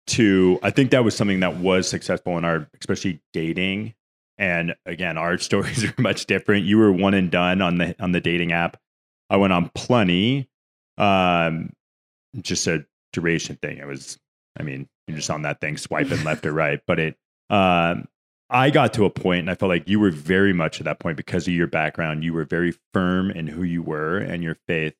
[0.09, 3.95] to I think that was something that was successful in our especially dating.
[4.39, 6.67] And again, our stories are much different.
[6.67, 8.79] You were one and done on the on the dating app.
[9.31, 10.49] I went on plenty.
[10.99, 11.73] Um
[12.41, 13.79] just a duration thing.
[13.79, 14.19] It was
[14.59, 16.81] I mean, you're just on that thing swiping left or right.
[16.87, 17.17] But it
[17.51, 18.09] um
[18.49, 21.01] I got to a point and I felt like you were very much at that
[21.01, 22.23] point because of your background.
[22.23, 24.95] You were very firm in who you were and your faith.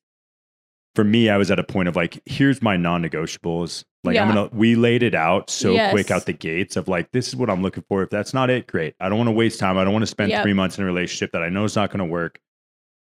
[0.97, 3.83] For me, I was at a point of like, here's my non negotiables.
[4.03, 5.91] Like, I'm going to, we laid it out so Yes.
[5.91, 8.01] quick out the gates of like, this is what I'm looking for.
[8.01, 8.95] If that's not it, great.
[8.99, 9.77] I don't want to waste time.
[9.77, 10.41] I don't want to spend Yep.
[10.41, 12.39] three months in a relationship that I know is not going to work.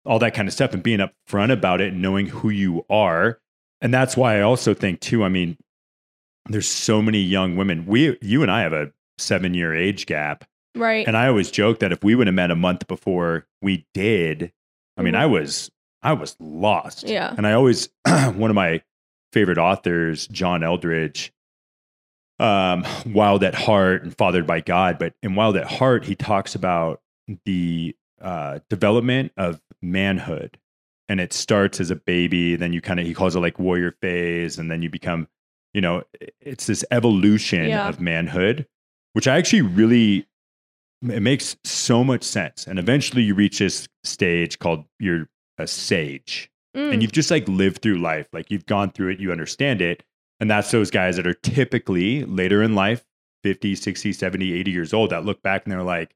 [0.06, 3.40] All that kind of stuff and being upfront about it and knowing who you are.
[3.82, 5.58] And that's why I also think, too, I mean,
[6.48, 7.86] there's so many young women.
[7.88, 10.46] We, you and I have a seven year age gap.
[10.78, 13.86] right And I always joke that if we would have met a month before we
[13.94, 14.54] did,
[14.98, 15.18] I mean, Mhm.
[15.20, 15.70] I was
[16.04, 17.08] I was lost.
[17.08, 17.34] Yeah.
[17.38, 18.82] And I always one of my
[19.34, 21.32] favorite authors, John Eldredge,
[22.40, 24.98] um, Wild at Heart and Fathered by God.
[24.98, 27.02] But in Wild at Heart, he talks about
[27.46, 30.58] the uh, development of manhood.
[31.08, 33.92] And it starts as a baby, then you kind of, he calls it like warrior
[34.02, 35.28] phase, and then you become,
[35.74, 36.04] you know,
[36.40, 37.90] it's this evolution Yeah.
[37.90, 38.66] of manhood,
[39.14, 40.26] which I actually really,
[41.02, 42.66] it makes so much sense.
[42.66, 45.28] And eventually you reach this stage called you're
[45.62, 46.50] a sage.
[46.76, 46.94] Mm.
[46.94, 50.04] and you've just like lived through life like you've gone through it you understand it.
[50.40, 53.04] And that's those guys that are typically later in life
[53.44, 56.16] 50 60 70 80 years old that look back and they're like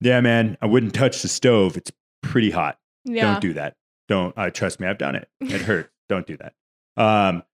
[0.00, 1.76] yeah man i wouldn't touch the stove.
[1.76, 2.78] It's pretty hot.
[3.04, 3.32] Yeah.
[3.32, 3.76] don't do that.
[4.08, 5.28] Don't uh, trust me i've done it.
[5.40, 6.54] It hurts don't do that.
[7.00, 7.44] Um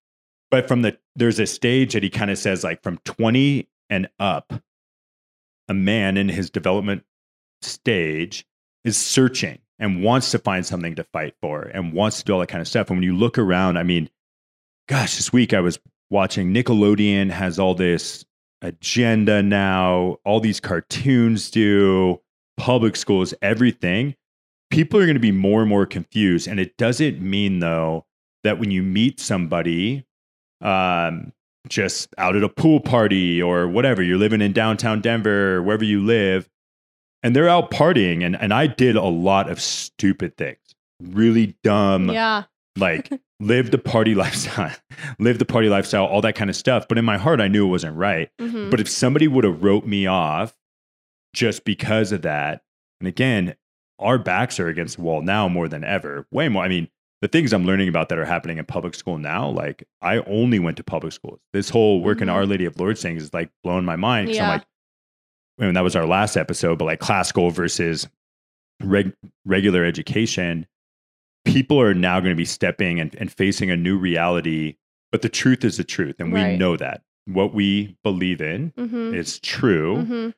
[0.50, 4.08] but from the there's a stage that he kind of says like from 20 and
[4.18, 4.50] up
[5.68, 7.04] a man in his development
[7.60, 8.46] stage
[8.84, 12.40] is searching and wants to find something to fight for and wants to do all
[12.40, 14.08] that kind of stuff and when you look around i mean
[14.88, 15.78] gosh this week i was
[16.10, 18.24] watching nickelodeon has all this
[18.62, 22.20] agenda now all these cartoons do
[22.56, 24.14] public schools everything
[24.74, 26.48] people are going to be more and more confused.
[26.48, 28.06] And it doesn't mean, though,
[28.42, 30.04] that when you meet somebody
[30.60, 31.32] um,
[31.68, 36.04] just out at a pool party or whatever, you're living in downtown Denver, wherever you
[36.04, 36.48] live,
[37.24, 38.24] and they're out partying.
[38.24, 40.58] And, and I did a lot of stupid things,
[41.02, 42.44] really dumb, yeah.
[42.78, 43.10] like
[43.40, 44.70] live the party lifestyle,
[45.18, 46.86] live the party lifestyle, all that kind of stuff.
[46.88, 48.30] But in my heart, I knew it wasn't right.
[48.40, 48.70] Mhm.
[48.70, 50.54] But if somebody would have wrote me off
[51.34, 52.62] just because of that,
[53.00, 53.56] and again,
[53.98, 56.26] our backs are against the wall now more than ever.
[56.30, 56.64] Way more.
[56.64, 56.88] I mean,
[57.22, 60.58] the things I'm learning about that are happening in public school now, like I only
[60.58, 61.40] went to public schools.
[61.52, 62.32] This whole work in Mhm.
[62.32, 64.28] Our Lady of Lourdes thing is like blowing my mind.
[64.28, 64.64] 'cause I'm like,
[65.60, 68.08] I mean, that was our last episode, but like classical versus
[68.82, 69.14] reg-
[69.44, 70.66] regular education,
[71.44, 74.76] people are now going to be stepping and, and facing a new reality.
[75.12, 76.16] But the truth is the truth.
[76.18, 76.58] And we Right.
[76.58, 77.02] know that.
[77.26, 79.14] What we believe in Mhm.
[79.14, 79.96] is true.
[79.98, 80.34] Mhm.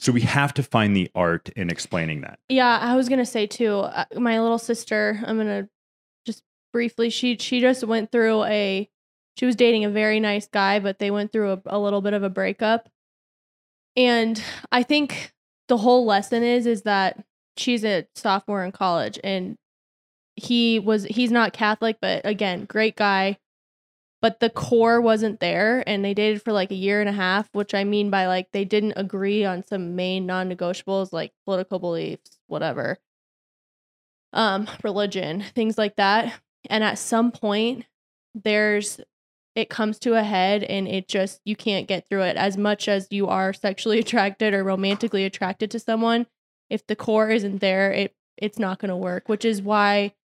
[0.00, 2.38] So we have to find the art in explaining that.
[2.48, 3.78] Yeah, I was gonna say too.
[3.78, 5.68] Uh, my little sister, I'm gonna
[6.26, 6.42] just
[6.72, 7.10] briefly.
[7.10, 8.88] She she just went through a.
[9.38, 12.12] She was dating a very nice guy, but they went through a, a little bit
[12.12, 12.88] of a breakup.
[13.96, 15.32] And I think
[15.68, 17.24] the whole lesson is is that
[17.56, 19.56] she's a sophomore in college, and
[20.36, 23.38] he was he's not Catholic, but again, great guy.
[24.20, 27.48] But the core wasn't there, and they dated for like a year and a half,
[27.54, 31.78] which I mean by like they didn't agree on some main non negotiables like political
[31.78, 32.98] beliefs, whatever,
[34.32, 36.40] um, religion, things like that.
[36.68, 37.86] And at some point,
[38.34, 39.00] there's
[39.58, 42.86] it comes to a head, and it just you can't get through it as much
[42.86, 46.28] as you are sexually attracted or romantically attracted to someone.
[46.70, 49.28] If the core isn't there, it it's not going to work.
[49.28, 50.14] Which is why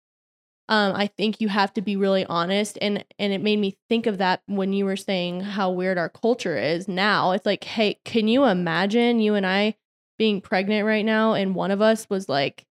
[0.69, 4.07] um, I think you have to be really honest, and and it made me think
[4.07, 7.31] of that when you were saying how weird our culture is now.
[7.31, 9.75] It's like, hey, can you imagine you and I
[10.17, 12.65] being pregnant right now, and one of us was like,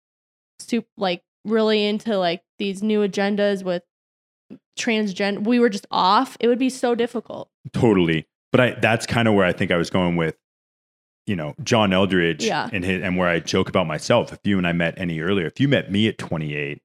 [0.59, 3.83] soup, like really into like these new agendas with
[4.79, 5.45] transgender.
[5.45, 6.37] We were just off.
[6.41, 7.49] It would be so difficult.
[7.73, 8.27] Totally.
[8.53, 10.37] But I that's kind of where I think I was going with,
[11.27, 12.69] you know, John Eldredge Yeah.
[12.73, 14.33] and his, and where I joke about myself.
[14.33, 16.81] If you and I met any earlier, if you met me at 28,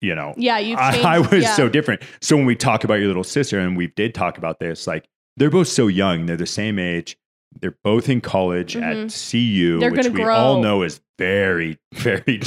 [0.00, 0.76] you know, Yeah, you.
[0.76, 1.54] I, I was yeah.
[1.54, 2.02] so different.
[2.20, 5.08] So when we talk about your little sister, and we did talk about this, like
[5.36, 7.16] they're both so young, they're the same age.
[7.60, 9.30] They're both in college at Mhm.
[9.30, 10.34] CU, They're which we grow.
[10.34, 12.42] all know is very, very.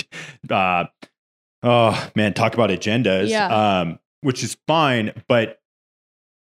[0.50, 0.86] Uh,
[1.64, 3.30] oh man, talk about agendas.
[3.30, 3.48] Yeah.
[3.82, 5.60] Um, which is fine, but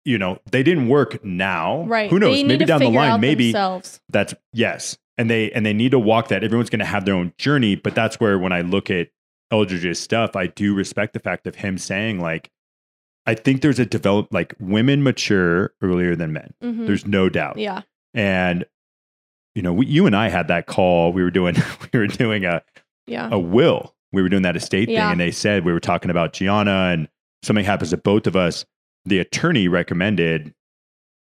[0.05, 1.83] you know they didn't work now.
[1.83, 2.09] right.
[2.09, 2.43] Who knows?
[2.43, 3.99] Maybe down the line, maybe themselves.
[4.09, 7.15] that's yes and they and they need to walk that everyone's going to have their
[7.15, 9.07] own journey but that's where when i look at
[9.51, 12.51] eldredge's stuff i do respect the fact of him saying like
[13.25, 16.85] i think there's a develop like women mature earlier than men Mhm.
[16.85, 17.81] there's no doubt Yeah.
[18.13, 18.63] and
[19.55, 21.55] you know we, you and i had that call we were doing
[21.93, 22.61] we were doing a,
[23.07, 23.27] Yeah.
[23.31, 25.05] a will we were doing that estate Yeah.
[25.07, 27.07] thing and they said we were talking about gianna and
[27.43, 28.65] something happens to both of us
[29.05, 30.53] the attorney recommended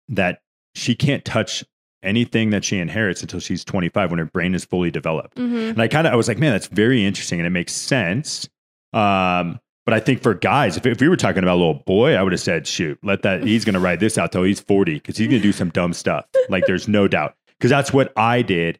[0.09, 0.41] that
[0.75, 1.63] she can't touch
[2.03, 5.37] anything that she inherits until she's 25 when her brain is fully developed.
[5.37, 7.73] Hmm and i kind of i was like man that's very interesting and it makes
[7.73, 8.49] sense.
[8.93, 12.13] Um but i think for guys if, if we were talking about a little boy
[12.15, 14.59] i would have said shoot let that he's going to ride this out till he's
[14.59, 16.25] 40 because he's going to do some dumb stuff.
[16.49, 17.35] Like there's no doubt.
[17.57, 18.79] Because that's what i did.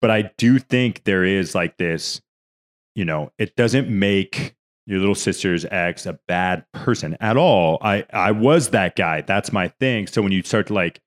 [0.00, 2.20] But i do think there is like this
[2.94, 4.54] you know it doesn't make
[4.86, 9.52] your little sister's ex a bad person at all i i was that guy that's
[9.52, 11.00] my thing so when you start to like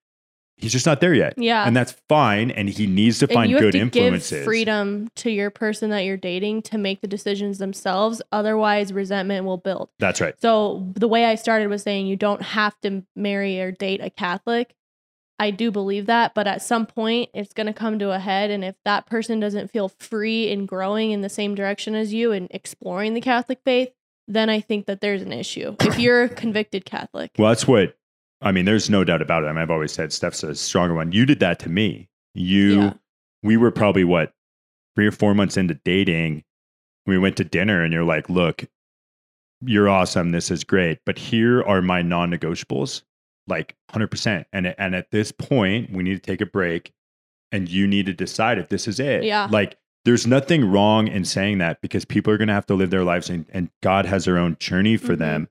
[0.57, 1.33] he's just not there yet.
[1.38, 1.65] Yeah.
[1.65, 2.51] And that's fine.
[2.51, 4.31] And he needs to and find good to influences.
[4.31, 8.21] give freedom to your person that you're dating to make the decisions themselves.
[8.31, 9.89] Otherwise, resentment will build.
[9.99, 10.33] That's right.
[10.41, 14.09] So the way I started was saying you don't have to marry or date a
[14.09, 14.75] Catholic.
[15.38, 18.52] I do believe that, but at some point it's going to come to a head
[18.52, 22.32] and if that person doesn't feel free in growing in the same direction as you
[22.32, 23.89] and exploring the Catholic faith,
[24.28, 25.76] then I think that there's an issue.
[25.82, 27.32] If you're a convicted Catholic.
[27.38, 27.98] Well, that's what
[28.41, 28.65] I mean.
[28.65, 29.48] There's no doubt about it.
[29.48, 31.12] I mean, I've always said Steph's a stronger one.
[31.12, 32.10] You did that to me.
[32.34, 32.93] You, Yeah.
[33.43, 34.34] we were probably what
[34.95, 36.43] three or four months into dating.
[37.06, 38.65] We went to dinner, and you're like, "Look,
[39.62, 40.32] you're awesome.
[40.32, 43.04] This is great, but here are my non-negotiables,
[43.47, 46.91] like 100." percent And and at this point, we need to take a break,
[47.51, 49.23] and you need to decide if this is it.
[49.23, 49.47] Yeah.
[49.49, 49.77] Like.
[50.05, 53.03] There's nothing wrong in saying that because people are going to have to live their
[53.03, 55.17] lives and, and God has their own journey for Mhm.
[55.17, 55.49] them.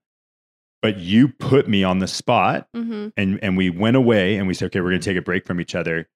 [0.80, 4.54] But you put me on the spot hmm and and we went away and we
[4.54, 6.08] said okay we're going to take a break from each other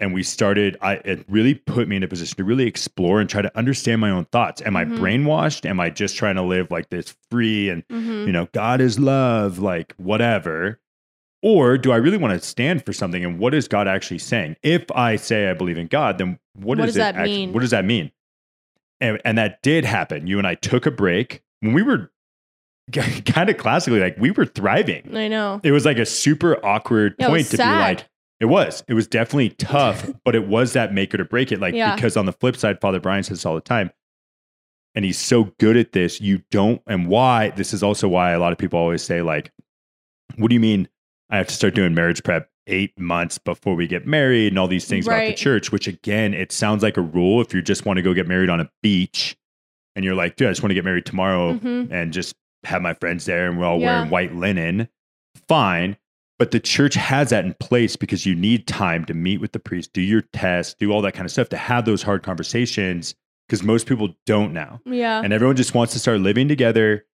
[0.00, 3.30] and we started i it really put me in a position to really explore and
[3.30, 4.76] try to understand my own thoughts am Mhm.
[4.76, 8.48] i brainwashed am i just trying to live like this free and hmm you know
[8.52, 10.80] god is love like whatever
[11.46, 14.56] or do i really want to stand for something and what is god actually saying
[14.62, 17.52] if i say i believe in god then what, What does that actu- mean?
[17.52, 18.10] what does that mean
[19.00, 22.10] and, and that did happen you and i took a break when we were
[22.92, 25.60] kind of classically like we were thriving I know.
[25.64, 27.76] it was like a super awkward Yeah, point to sad.
[27.76, 28.08] be like
[28.40, 31.60] it was it was definitely tough but it was that make it or break it
[31.60, 31.94] like Yeah.
[31.94, 33.90] because on the flip side father brian says this all the time
[34.94, 38.38] and he's so good at this you don't and why this is also why a
[38.38, 39.52] lot of people always say like
[40.36, 40.88] what do you mean
[41.30, 44.66] i have to start doing marriage prep eight months before we get married and all
[44.68, 47.84] these things about the church which again it sounds like a rule if you just
[47.86, 49.36] want to go get married on a beach
[49.94, 52.34] and you're like dude i just want to get married tomorrow hmm and just
[52.64, 53.94] have my friends there and we're all Yeah.
[53.98, 54.88] wearing white linen,
[55.48, 55.96] fine.
[56.38, 59.58] But the church has that in place because you need time to meet with the
[59.60, 63.14] priest, do your test, do all that kind of stuff to have those hard conversations
[63.48, 64.80] because most people don't now.
[64.84, 65.22] Yeah.
[65.22, 67.06] And everyone just wants to start living together,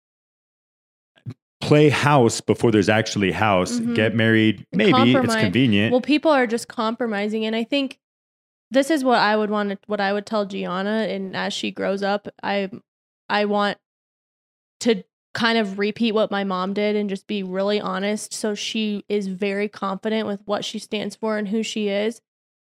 [1.61, 3.95] play house before there's actually house, Mhm.
[3.95, 4.67] get married.
[4.73, 5.93] Maybe it's convenient.
[5.93, 7.99] Well, people are just compromising, and I think
[8.71, 11.71] this is what I would want to, what I would tell Gianna, and as she
[11.71, 12.71] grows up, I,
[13.29, 13.79] I want
[14.81, 15.03] to
[15.35, 19.27] kind of repeat what my mom did and just be really honest, so she is
[19.29, 22.21] very confident with what she stands for and who she is.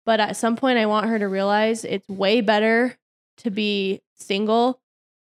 [0.06, 2.96] But at some point, I want her to realize it's way better
[3.38, 4.80] to be single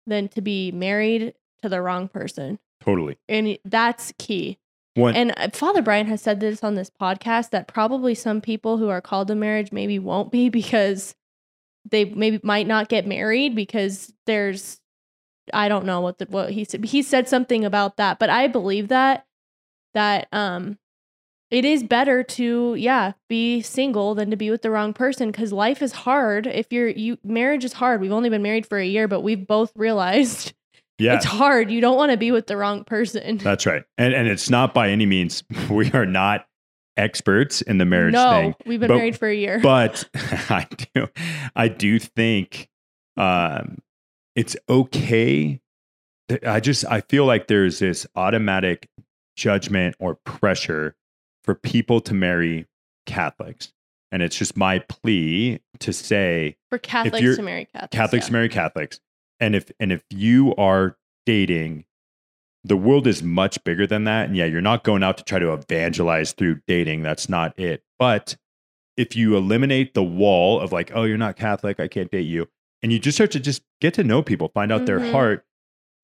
[0.06, 3.18] than to be married to the wrong person, totally.
[3.28, 4.58] and that's key.
[4.94, 8.76] One, And uh, Father Brian has said this on this podcast that probably some people
[8.76, 11.14] who are called to marriage maybe won't be because
[11.90, 14.80] they maybe might not get married because there's
[15.52, 16.84] I don't know what the what he said.
[16.84, 19.26] He said something about that, but I believe that
[19.94, 20.78] that um
[21.50, 25.52] it is better to yeah be single than to be with the wrong person because
[25.52, 28.86] life is hard if you're you marriage is hard we've only been married for a
[28.86, 30.54] year but we've both realized
[31.02, 31.14] yeah.
[31.14, 33.84] it's hard you don't want to be with the wrong person That's right.
[33.98, 36.46] And and it's not by any means we are not
[36.96, 38.54] experts in the marriage no thing.
[38.66, 41.08] we've been But- married for a year but I do
[41.56, 42.68] I do think
[43.16, 43.78] um
[44.36, 45.60] it's okay
[46.46, 48.88] I just I feel like there's this automatic
[49.36, 50.94] judgment or pressure
[51.44, 52.66] for people to marry
[53.06, 53.72] Catholics.
[54.10, 57.96] And it's just my plea to say for Catholics to marry Catholics.
[57.96, 58.32] Catholics yeah.
[58.32, 59.00] marry Catholics.
[59.42, 61.84] And if and if you are dating,
[62.62, 64.28] the world is much bigger than that.
[64.28, 67.02] And yeah, you're not going out to try to evangelize through dating.
[67.02, 67.82] That's not it.
[67.98, 68.36] But
[68.96, 72.48] if you eliminate the wall of like, oh, you're not Catholic, I can't date you,
[72.84, 75.10] and you just start to just get to know people, find out their Mhm.
[75.10, 75.44] heart,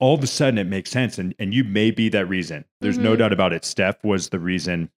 [0.00, 1.16] all of a sudden it makes sense.
[1.16, 2.64] And and you may be that reason.
[2.80, 3.18] There's no Mhm.
[3.18, 3.64] doubt about it.
[3.64, 4.90] Steph was the reason.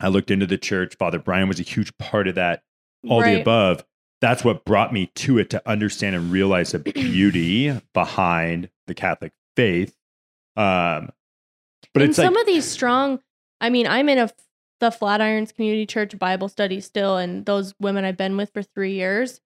[0.00, 0.96] I looked into the church.
[0.96, 2.64] Father Brian was a huge part of that
[3.08, 3.84] all the above
[4.20, 9.32] that's what brought me to it to understand and realize the beauty behind the catholic
[9.56, 9.94] faith.
[10.56, 11.10] Um
[11.94, 13.20] but and it's some like of these strong
[13.60, 14.30] i mean i'm in a
[14.80, 18.92] the flatirons community church bible study still and those women i've been with for three
[18.92, 19.40] years.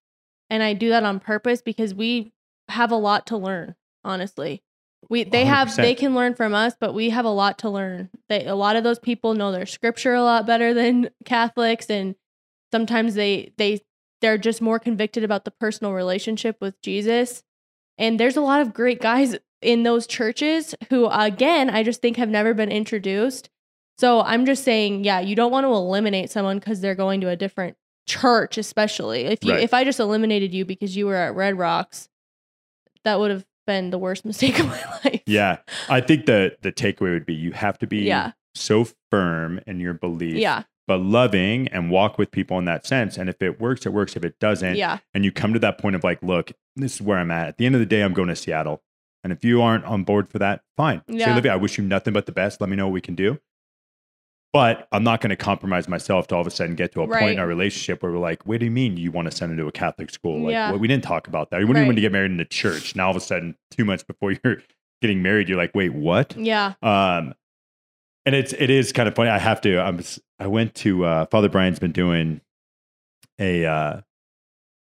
[0.50, 2.32] And i do that on purpose because we
[2.68, 4.62] have a lot to learn honestly.
[5.08, 5.76] We they have 100%.
[5.76, 8.10] they can learn from us but we have a lot to learn.
[8.28, 12.14] They a lot of those people know their scripture a lot better than catholics and
[12.70, 13.80] sometimes they they
[14.22, 17.42] they're just more convicted about the personal relationship with jesus.
[17.98, 22.16] And there's a lot of great guys in those churches who again i just think
[22.16, 23.50] have never been introduced.
[23.98, 27.28] So i'm just saying yeah you don't want to eliminate someone because they're going to
[27.28, 27.76] a different
[28.08, 29.22] church especially.
[29.26, 29.62] If you Right.
[29.62, 32.08] if i just eliminated you because you were at red rocks
[33.04, 35.22] that would have been the worst mistake of my life.
[35.26, 35.58] Yeah.
[35.88, 38.32] I think the the takeaway would be you have to be yeah.
[38.54, 43.16] so firm in your belief yeah but loving and walk with people in that sense.
[43.16, 44.16] And if it works, it works.
[44.16, 44.98] If it doesn't, Yeah.
[45.14, 47.48] and you come to that point of like, look, this is where I'm at.
[47.48, 48.82] At the end of the day, I'm going to Seattle.
[49.24, 51.02] And if you aren't on board for that, fine.
[51.08, 51.32] Say, Yeah.
[51.32, 52.60] Olivia, I wish you nothing but the best.
[52.60, 53.38] Let me know what we can do.
[54.52, 57.08] But I'm not going to compromise myself to all of a sudden get to a
[57.08, 59.50] point in our relationship where we're like, what do you mean you want to send
[59.52, 60.42] him to a Catholic school?
[60.42, 60.70] Like, Yeah.
[60.70, 61.58] well, we didn't talk about that.
[61.60, 61.94] We want Right.
[61.94, 62.94] to get married in the church.
[62.94, 64.58] Now all of a sudden, two months before you're
[65.00, 66.36] getting married, you're like, wait, what?
[66.36, 66.74] Yeah.
[66.82, 67.32] Um,
[68.26, 69.30] and it's it is kind of funny.
[69.30, 69.78] I have to.
[69.80, 70.00] I'm.
[70.38, 72.40] I went to uh, Father Brian's been doing
[73.38, 74.00] a uh,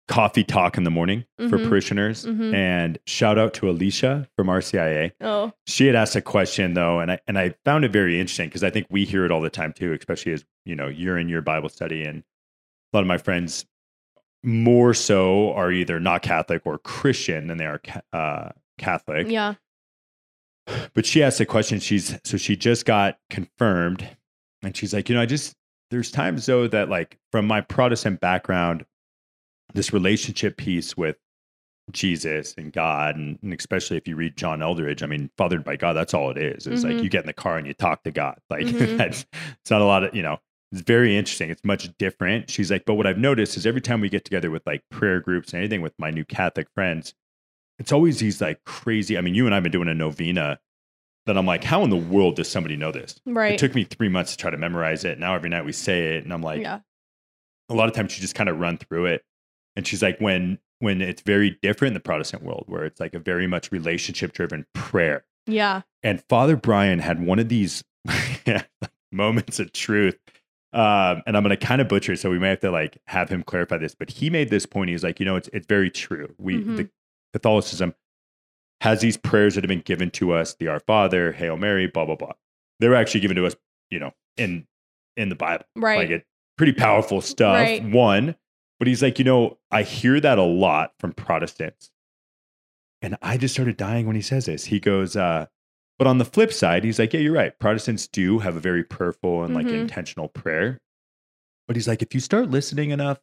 [0.08, 1.68] coffee talk in the morning for Mhm.
[1.68, 2.54] parishioners, Mhm.
[2.54, 5.12] and shout out to Alicia from RCIA.
[5.22, 5.52] Oh.
[5.68, 8.64] She had asked a question though, and I and I found it very interesting because
[8.64, 11.28] I think we hear it all the time too, especially as you know you're in
[11.30, 12.20] your Bible study, and
[12.94, 13.66] a lot of my friends
[14.44, 17.82] more so are either not Catholic or Christian than they are
[18.14, 19.56] uh, Catholic Yeah.
[20.94, 24.08] But she asked a question she's so she just got confirmed
[24.64, 25.54] and she's like you know i just
[25.92, 28.86] there's times though that like from my protestant background
[29.74, 31.16] this relationship piece with
[31.92, 35.76] jesus and god and, and especially if you read john eldredge i mean fathered by
[35.78, 37.04] god that's all it is it's like Mhm.
[37.04, 38.98] you get in the car and you talk to god like Mhm.
[38.98, 39.26] that's
[39.62, 40.38] it's not a lot of you know
[40.74, 44.02] it's very interesting it's much different she's like but what i've noticed is every time
[44.02, 47.14] we get together with like prayer groups and anything with my new catholic friends
[47.80, 49.18] it's always these like crazy.
[49.18, 50.60] I mean, you and I have been doing a novena
[51.26, 53.20] that I'm like, how in the world does somebody know this?
[53.26, 53.54] Right.
[53.54, 55.20] It took me three months to try to memorize it.
[55.20, 56.80] Now every night we say it, and I'm like, yeah.
[57.70, 59.24] a lot of times you just kind of run through it.
[59.76, 63.14] And she's like, when when it's very different in the Protestant world, where it's like
[63.16, 65.26] a very much relationship driven prayer.
[65.48, 65.82] Yeah.
[66.04, 67.84] And Father Brian had one of these
[69.12, 70.18] moments of truth.
[70.74, 72.98] Um, and I'm going to kind of butcher it, so we may have to like
[73.08, 73.96] have him clarify this.
[73.96, 74.90] But he made this point.
[74.90, 76.34] He's like, you know, it's it's very true.
[76.38, 76.78] We Mhm.
[76.78, 76.90] the
[77.34, 77.94] Catholicism
[78.82, 82.06] has these prayers that have been given to us: the Our Father, Hail Mary, blah
[82.06, 82.34] blah blah.
[82.80, 83.56] They were actually given to us,
[83.90, 84.68] you know, in
[85.16, 85.98] in the Bible, Right.
[86.00, 86.26] like it
[86.58, 87.56] pretty powerful stuff.
[87.56, 87.84] Right.
[87.84, 88.36] One,
[88.80, 91.90] but he's like, you know, I hear that a lot from Protestants,
[93.02, 94.66] and I just started dying when he says this.
[94.66, 95.48] He goes, uh,
[95.98, 97.58] but on the flip side, he's like, yeah, you're right.
[97.60, 99.82] Protestants do have a very prayerful and like Mhm.
[99.82, 100.80] intentional prayer.
[101.68, 103.20] But he's like, if you start listening enough,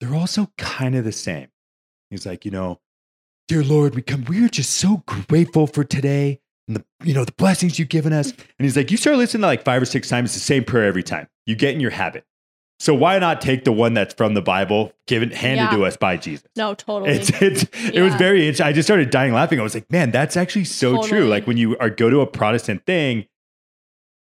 [0.00, 1.48] they're also kind of the same.
[2.10, 2.80] He's like, you know,
[3.48, 7.24] dear Lord, we come, we are just so grateful for today and the, you know,
[7.24, 8.30] the blessings you've given us.
[8.30, 10.64] And he's like, you start listening to like five or six times, it's the same
[10.64, 11.26] prayer every time.
[11.46, 12.24] You get in your habit.
[12.80, 15.70] So why not take the one that's from the Bible, given handed Yeah.
[15.76, 16.46] to us by Jesus?
[16.54, 17.10] No, totally.
[17.10, 18.66] It's, it's it was very interesting.
[18.66, 19.58] I just started dying laughing.
[19.58, 21.26] I was like, man, that's actually so true.
[21.26, 23.26] Like when you are go to a Protestant thing,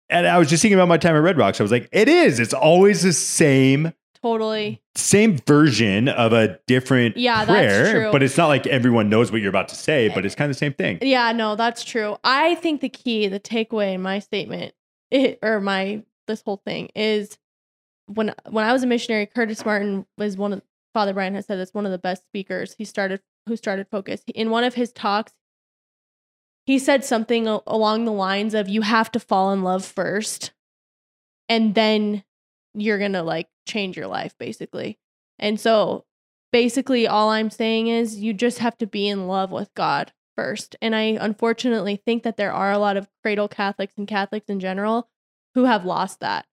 [0.09, 1.59] and I was just thinking about my time at Red Rocks.
[1.59, 2.39] I was like, it is.
[2.39, 3.93] It's always the same
[4.25, 4.81] totally.
[4.95, 8.11] same version of a different Yeah, that's prayer, true.
[8.11, 10.09] but it's not like everyone knows what you're about to say.
[10.09, 10.99] But it's kind of the same thing.
[11.01, 12.17] Yeah, no, that's true.
[12.23, 14.73] I think the key, the takeaway in my statement,
[15.11, 17.37] it, or my this whole thing is
[18.07, 20.61] when when I was a missionary, Curtis Martin was one of
[20.93, 22.75] Father Brian has said that's one of the best speakers.
[22.77, 24.23] He started who started Focus.
[24.33, 25.33] In one of his talks,
[26.65, 30.51] he said something along the lines of you have to fall in love first
[31.47, 32.23] and then
[32.75, 34.99] you're going to like change your life basically.
[35.39, 36.05] And so
[36.51, 40.75] basically all I'm saying is you just have to be in love with God first.
[40.81, 44.59] And I unfortunately think that there are a lot of cradle Catholics and Catholics in
[44.59, 45.09] general
[45.55, 46.45] who have lost that.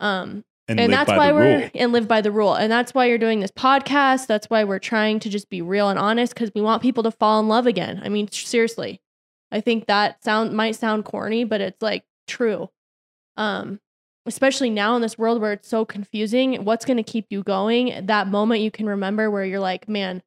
[0.00, 1.70] Um And, and that's why we're rule.
[1.74, 2.54] and live by the rule.
[2.54, 4.26] And that's why you're doing this podcast.
[4.26, 7.10] That's why we're trying to just be real and honest because we want people to
[7.10, 8.00] fall in love again.
[8.02, 9.00] I mean, seriously.
[9.52, 12.70] I think that sound might sound corny, but it's like true.
[13.36, 13.78] Um,
[14.26, 18.06] especially now in this world where it's so confusing, what's gonna keep you going?
[18.06, 20.22] That moment you can remember where you're like, man,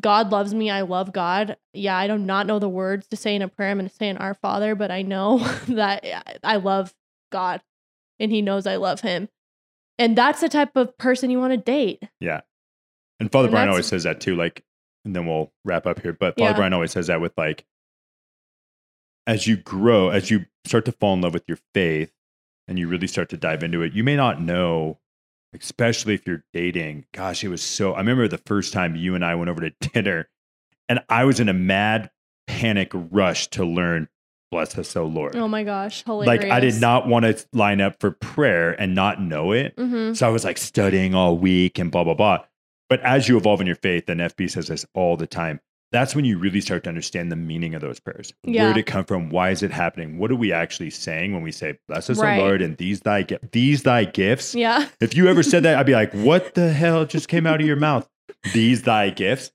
[0.00, 0.70] God loves me.
[0.70, 1.56] I love God.
[1.72, 3.70] Yeah, I do not know the words to say in a prayer.
[3.70, 5.38] I'm going to say in Our Father, but I know
[5.68, 6.94] that I love
[7.32, 7.62] God
[8.18, 9.28] and He knows I love Him.
[9.98, 12.02] And that's the type of person you want to date.
[12.20, 12.42] Yeah.
[13.18, 14.36] And Father And Brian always says that too.
[14.36, 14.62] Like,
[15.06, 16.12] and then we'll wrap up here.
[16.12, 16.56] But Father Yeah.
[16.56, 17.64] Brian always says that with like,
[19.26, 22.12] as you grow, as you start to fall in love with your faith
[22.68, 24.98] and you really start to dive into it, you may not know,
[25.54, 27.06] especially if you're dating.
[27.12, 27.92] Gosh, it was so.
[27.94, 30.28] I remember the first time you and I went over to dinner
[30.88, 32.10] and I was in a mad
[32.46, 34.08] panic rush to learn,
[34.50, 35.34] bless us, O Lord.
[35.36, 36.04] Oh my gosh.
[36.04, 36.44] Hilarious.
[36.44, 39.74] like, I did not want to line up for prayer and not know it.
[39.76, 42.44] hmm So I was like studying all week and blah, blah, blah.
[42.88, 45.60] But as you evolve in your faith, and FB says this all the time,
[45.92, 48.32] that's when you really start to understand the meaning of those prayers.
[48.42, 48.64] Yeah.
[48.64, 49.30] Where did it come from?
[49.30, 50.18] Why is it happening?
[50.18, 52.38] What are we actually saying when we say, Bless us, Right.
[52.40, 54.54] O Lord, and these thy gi- these thy gifts?
[54.54, 54.88] Yeah.
[55.00, 57.66] If you ever said that, I'd be like, What the hell just came out of
[57.66, 58.08] your mouth?
[58.52, 59.52] These thy gifts.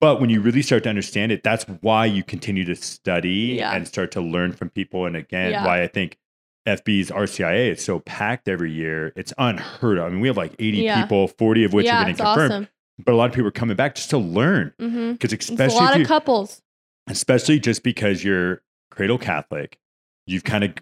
[0.00, 3.72] But when you really start to understand it, that's why you continue to study Yeah.
[3.74, 5.06] and start to learn from people.
[5.06, 5.66] And again, Yeah.
[5.66, 6.16] why I think
[6.64, 9.12] FB's RCIA, is so packed every year.
[9.16, 10.06] It's unheard of.
[10.06, 11.02] I mean, we have like 80 Yeah.
[11.02, 12.52] people, 40 of which getting it's confirmed.
[12.52, 12.68] awesome.
[12.98, 14.72] But a lot of people are coming back just to learn.
[14.78, 16.62] Because It's a especially lot of couples.
[17.08, 19.78] especially just because you're cradle Catholic,
[20.26, 20.74] you've kind of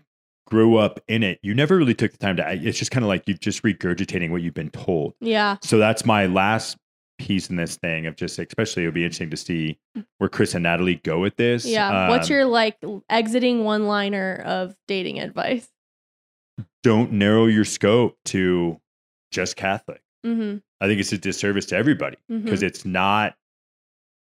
[0.46, 1.38] grew up in it.
[1.42, 2.52] You never really took the time to.
[2.52, 5.14] It's just kind of like you've just regurgitating what you've been told.
[5.20, 5.56] Yeah.
[5.62, 6.76] So that's my last
[7.18, 9.78] piece in this thing of just, especially it'll be interesting to see
[10.18, 11.64] where Chris and Natalie go with this.
[11.66, 12.08] Yeah.
[12.08, 12.76] What's Um, your like
[13.08, 15.68] exiting one liner of dating advice?
[16.82, 18.80] don't narrow your scope to
[19.30, 20.00] just Catholic.
[20.26, 20.58] Mm-hmm.
[20.80, 23.34] I think it's a disservice to everybody because it's not.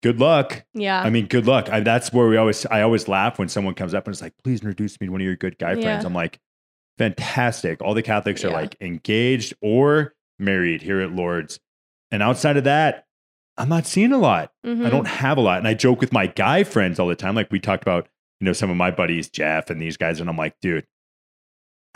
[0.02, 0.64] Good luck.
[0.74, 1.02] Yeah.
[1.02, 1.68] I mean, good luck.
[1.70, 2.64] I, that's where we always.
[2.66, 5.20] I always laugh when someone comes up and it's like, "Please introduce me to one
[5.20, 6.06] of your good guy friends." Yeah.
[6.06, 6.38] I'm like,
[6.98, 7.82] "Fantastic!
[7.82, 11.58] All the Catholics are like engaged or married here at Lourdes,
[12.10, 13.06] and outside of that,
[13.56, 14.52] I'm not seeing a lot.
[14.64, 14.90] I Mhm.
[14.90, 17.34] don't have a lot." And I joke with my guy friends all the time.
[17.34, 18.08] Like we talked about,
[18.40, 20.86] you know, some of my buddies, Jeff and these guys, and I'm like, dude.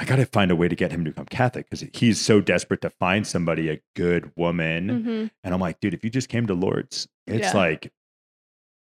[0.02, 2.40] I got to find a way to get him to become Catholic because he's so
[2.40, 4.88] desperate to find somebody, a good woman.
[5.04, 5.30] Mhm.
[5.44, 7.56] And I'm like, dude, if you just came to Lourdes, it's Yeah.
[7.56, 7.92] like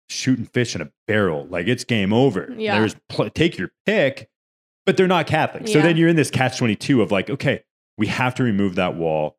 [0.08, 1.46] shooting fish in a barrel.
[1.46, 2.54] Like it's game over.
[2.56, 2.78] Yeah.
[2.78, 4.28] There's pl- take your pick,
[4.86, 5.68] but they're not Catholic.
[5.68, 7.62] So then you're in this catch 22 of like, okay,
[7.98, 9.36] we have to remove that wall.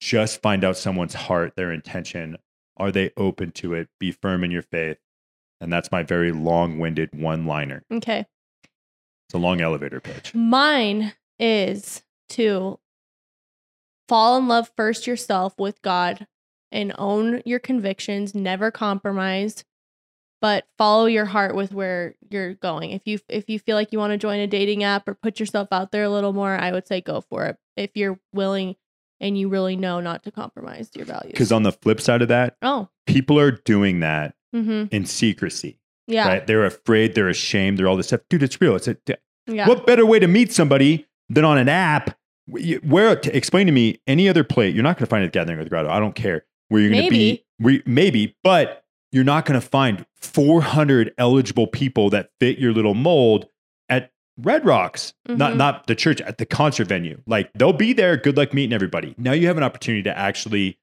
[0.00, 2.36] Just find out someone's heart, their intention.
[2.76, 3.88] Are they open to it?
[3.98, 4.98] Be firm in your faith.
[5.60, 7.82] And that's my very long winded one liner.
[7.92, 8.24] Okay.
[9.28, 10.34] It's a long elevator pitch.
[10.34, 12.78] Mine is to
[14.08, 16.26] fall in love first yourself with God
[16.72, 19.64] and own your convictions, never compromise,
[20.40, 22.92] but follow your heart with where you're going.
[22.92, 25.38] If you if you feel like you want to join a dating app or put
[25.38, 27.58] yourself out there a little more, I would say go for it.
[27.76, 28.76] If you're willing
[29.20, 31.32] and you really know not to compromise your values.
[31.32, 35.77] Because on the flip side of that, oh, people are doing that hmm in secrecy.
[36.08, 36.46] Yeah, Right?
[36.46, 38.22] They're afraid, they're ashamed, they're all this stuff.
[38.28, 38.74] Dude, it's real.
[38.74, 38.96] It's a
[39.46, 42.18] yeah, What better way to meet somebody than on an app?
[42.48, 44.68] Where to explain to me any other play?
[44.70, 45.88] You're not going to find it at Gathering of the Grotto.
[45.90, 47.44] I don't care where you're going to be.
[47.58, 52.94] Where, maybe, but you're not going to find 400 eligible people that fit your little
[52.94, 53.46] mold
[53.88, 55.56] at Red Rocks, not Mhm.
[55.56, 57.20] not the church at the concert venue.
[57.26, 58.16] Like they'll be there.
[58.16, 59.14] Good luck meeting everybody.
[59.18, 60.78] Now you have an opportunity to actually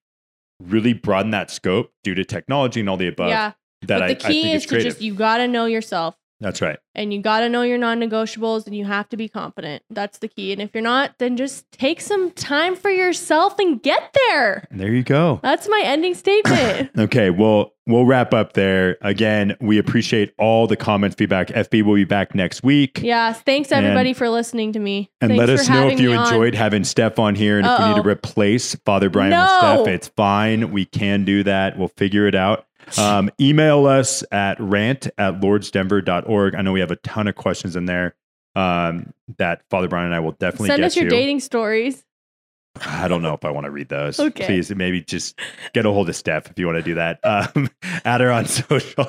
[0.62, 3.30] really broaden that scope due to technology and all the above.
[3.30, 3.54] yeah.
[3.88, 5.66] That but I, the I key think is is to just you got to know
[5.66, 6.16] yourself.
[6.42, 6.78] That's right.
[6.94, 10.28] and you got to know your non-negotiables and you have to be confident that's the
[10.28, 14.68] key and if you're not then just take some time for yourself and get there
[14.70, 15.40] There you go.
[15.42, 18.98] that's my ending statement Okay, well, we'll wrap up there.
[19.02, 21.48] Again, we appreciate all the comments, feedback.
[21.48, 23.00] FB will be back next week.
[23.02, 26.16] yes thanks everybody for listening to me And Thanks let us know if you me
[26.18, 26.28] on.
[26.28, 29.84] enjoyed having Steph on here and if we need to replace Father Brian with No.
[29.84, 29.88] Steph.
[29.88, 30.72] It's fine.
[30.74, 31.78] We can do that.
[31.80, 32.68] We'll figure it out.
[32.98, 36.56] Um, email us at rant at lourdesdenver.org.
[36.56, 38.16] I know we have a ton of questions in there
[38.56, 42.04] um, that Father Brian and I will definitely send get us your dating stories
[42.86, 44.20] I don't know if I want to read those.
[44.20, 44.46] Okay.
[44.46, 45.40] Please, maybe just
[45.74, 47.20] get a hold of Steph if you want to do that.
[47.56, 47.70] Um,
[48.04, 49.08] add her on social.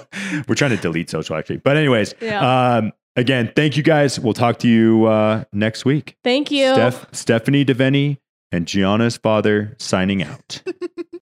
[0.48, 1.58] We're trying to delete social actually.
[1.58, 2.76] But anyways, Yeah.
[2.76, 4.18] um, again, thank you guys.
[4.20, 6.16] We'll talk to you uh, next week.
[6.24, 8.18] thank you Steph, Stephanie Devenny
[8.52, 10.62] and Gianna's father signing out.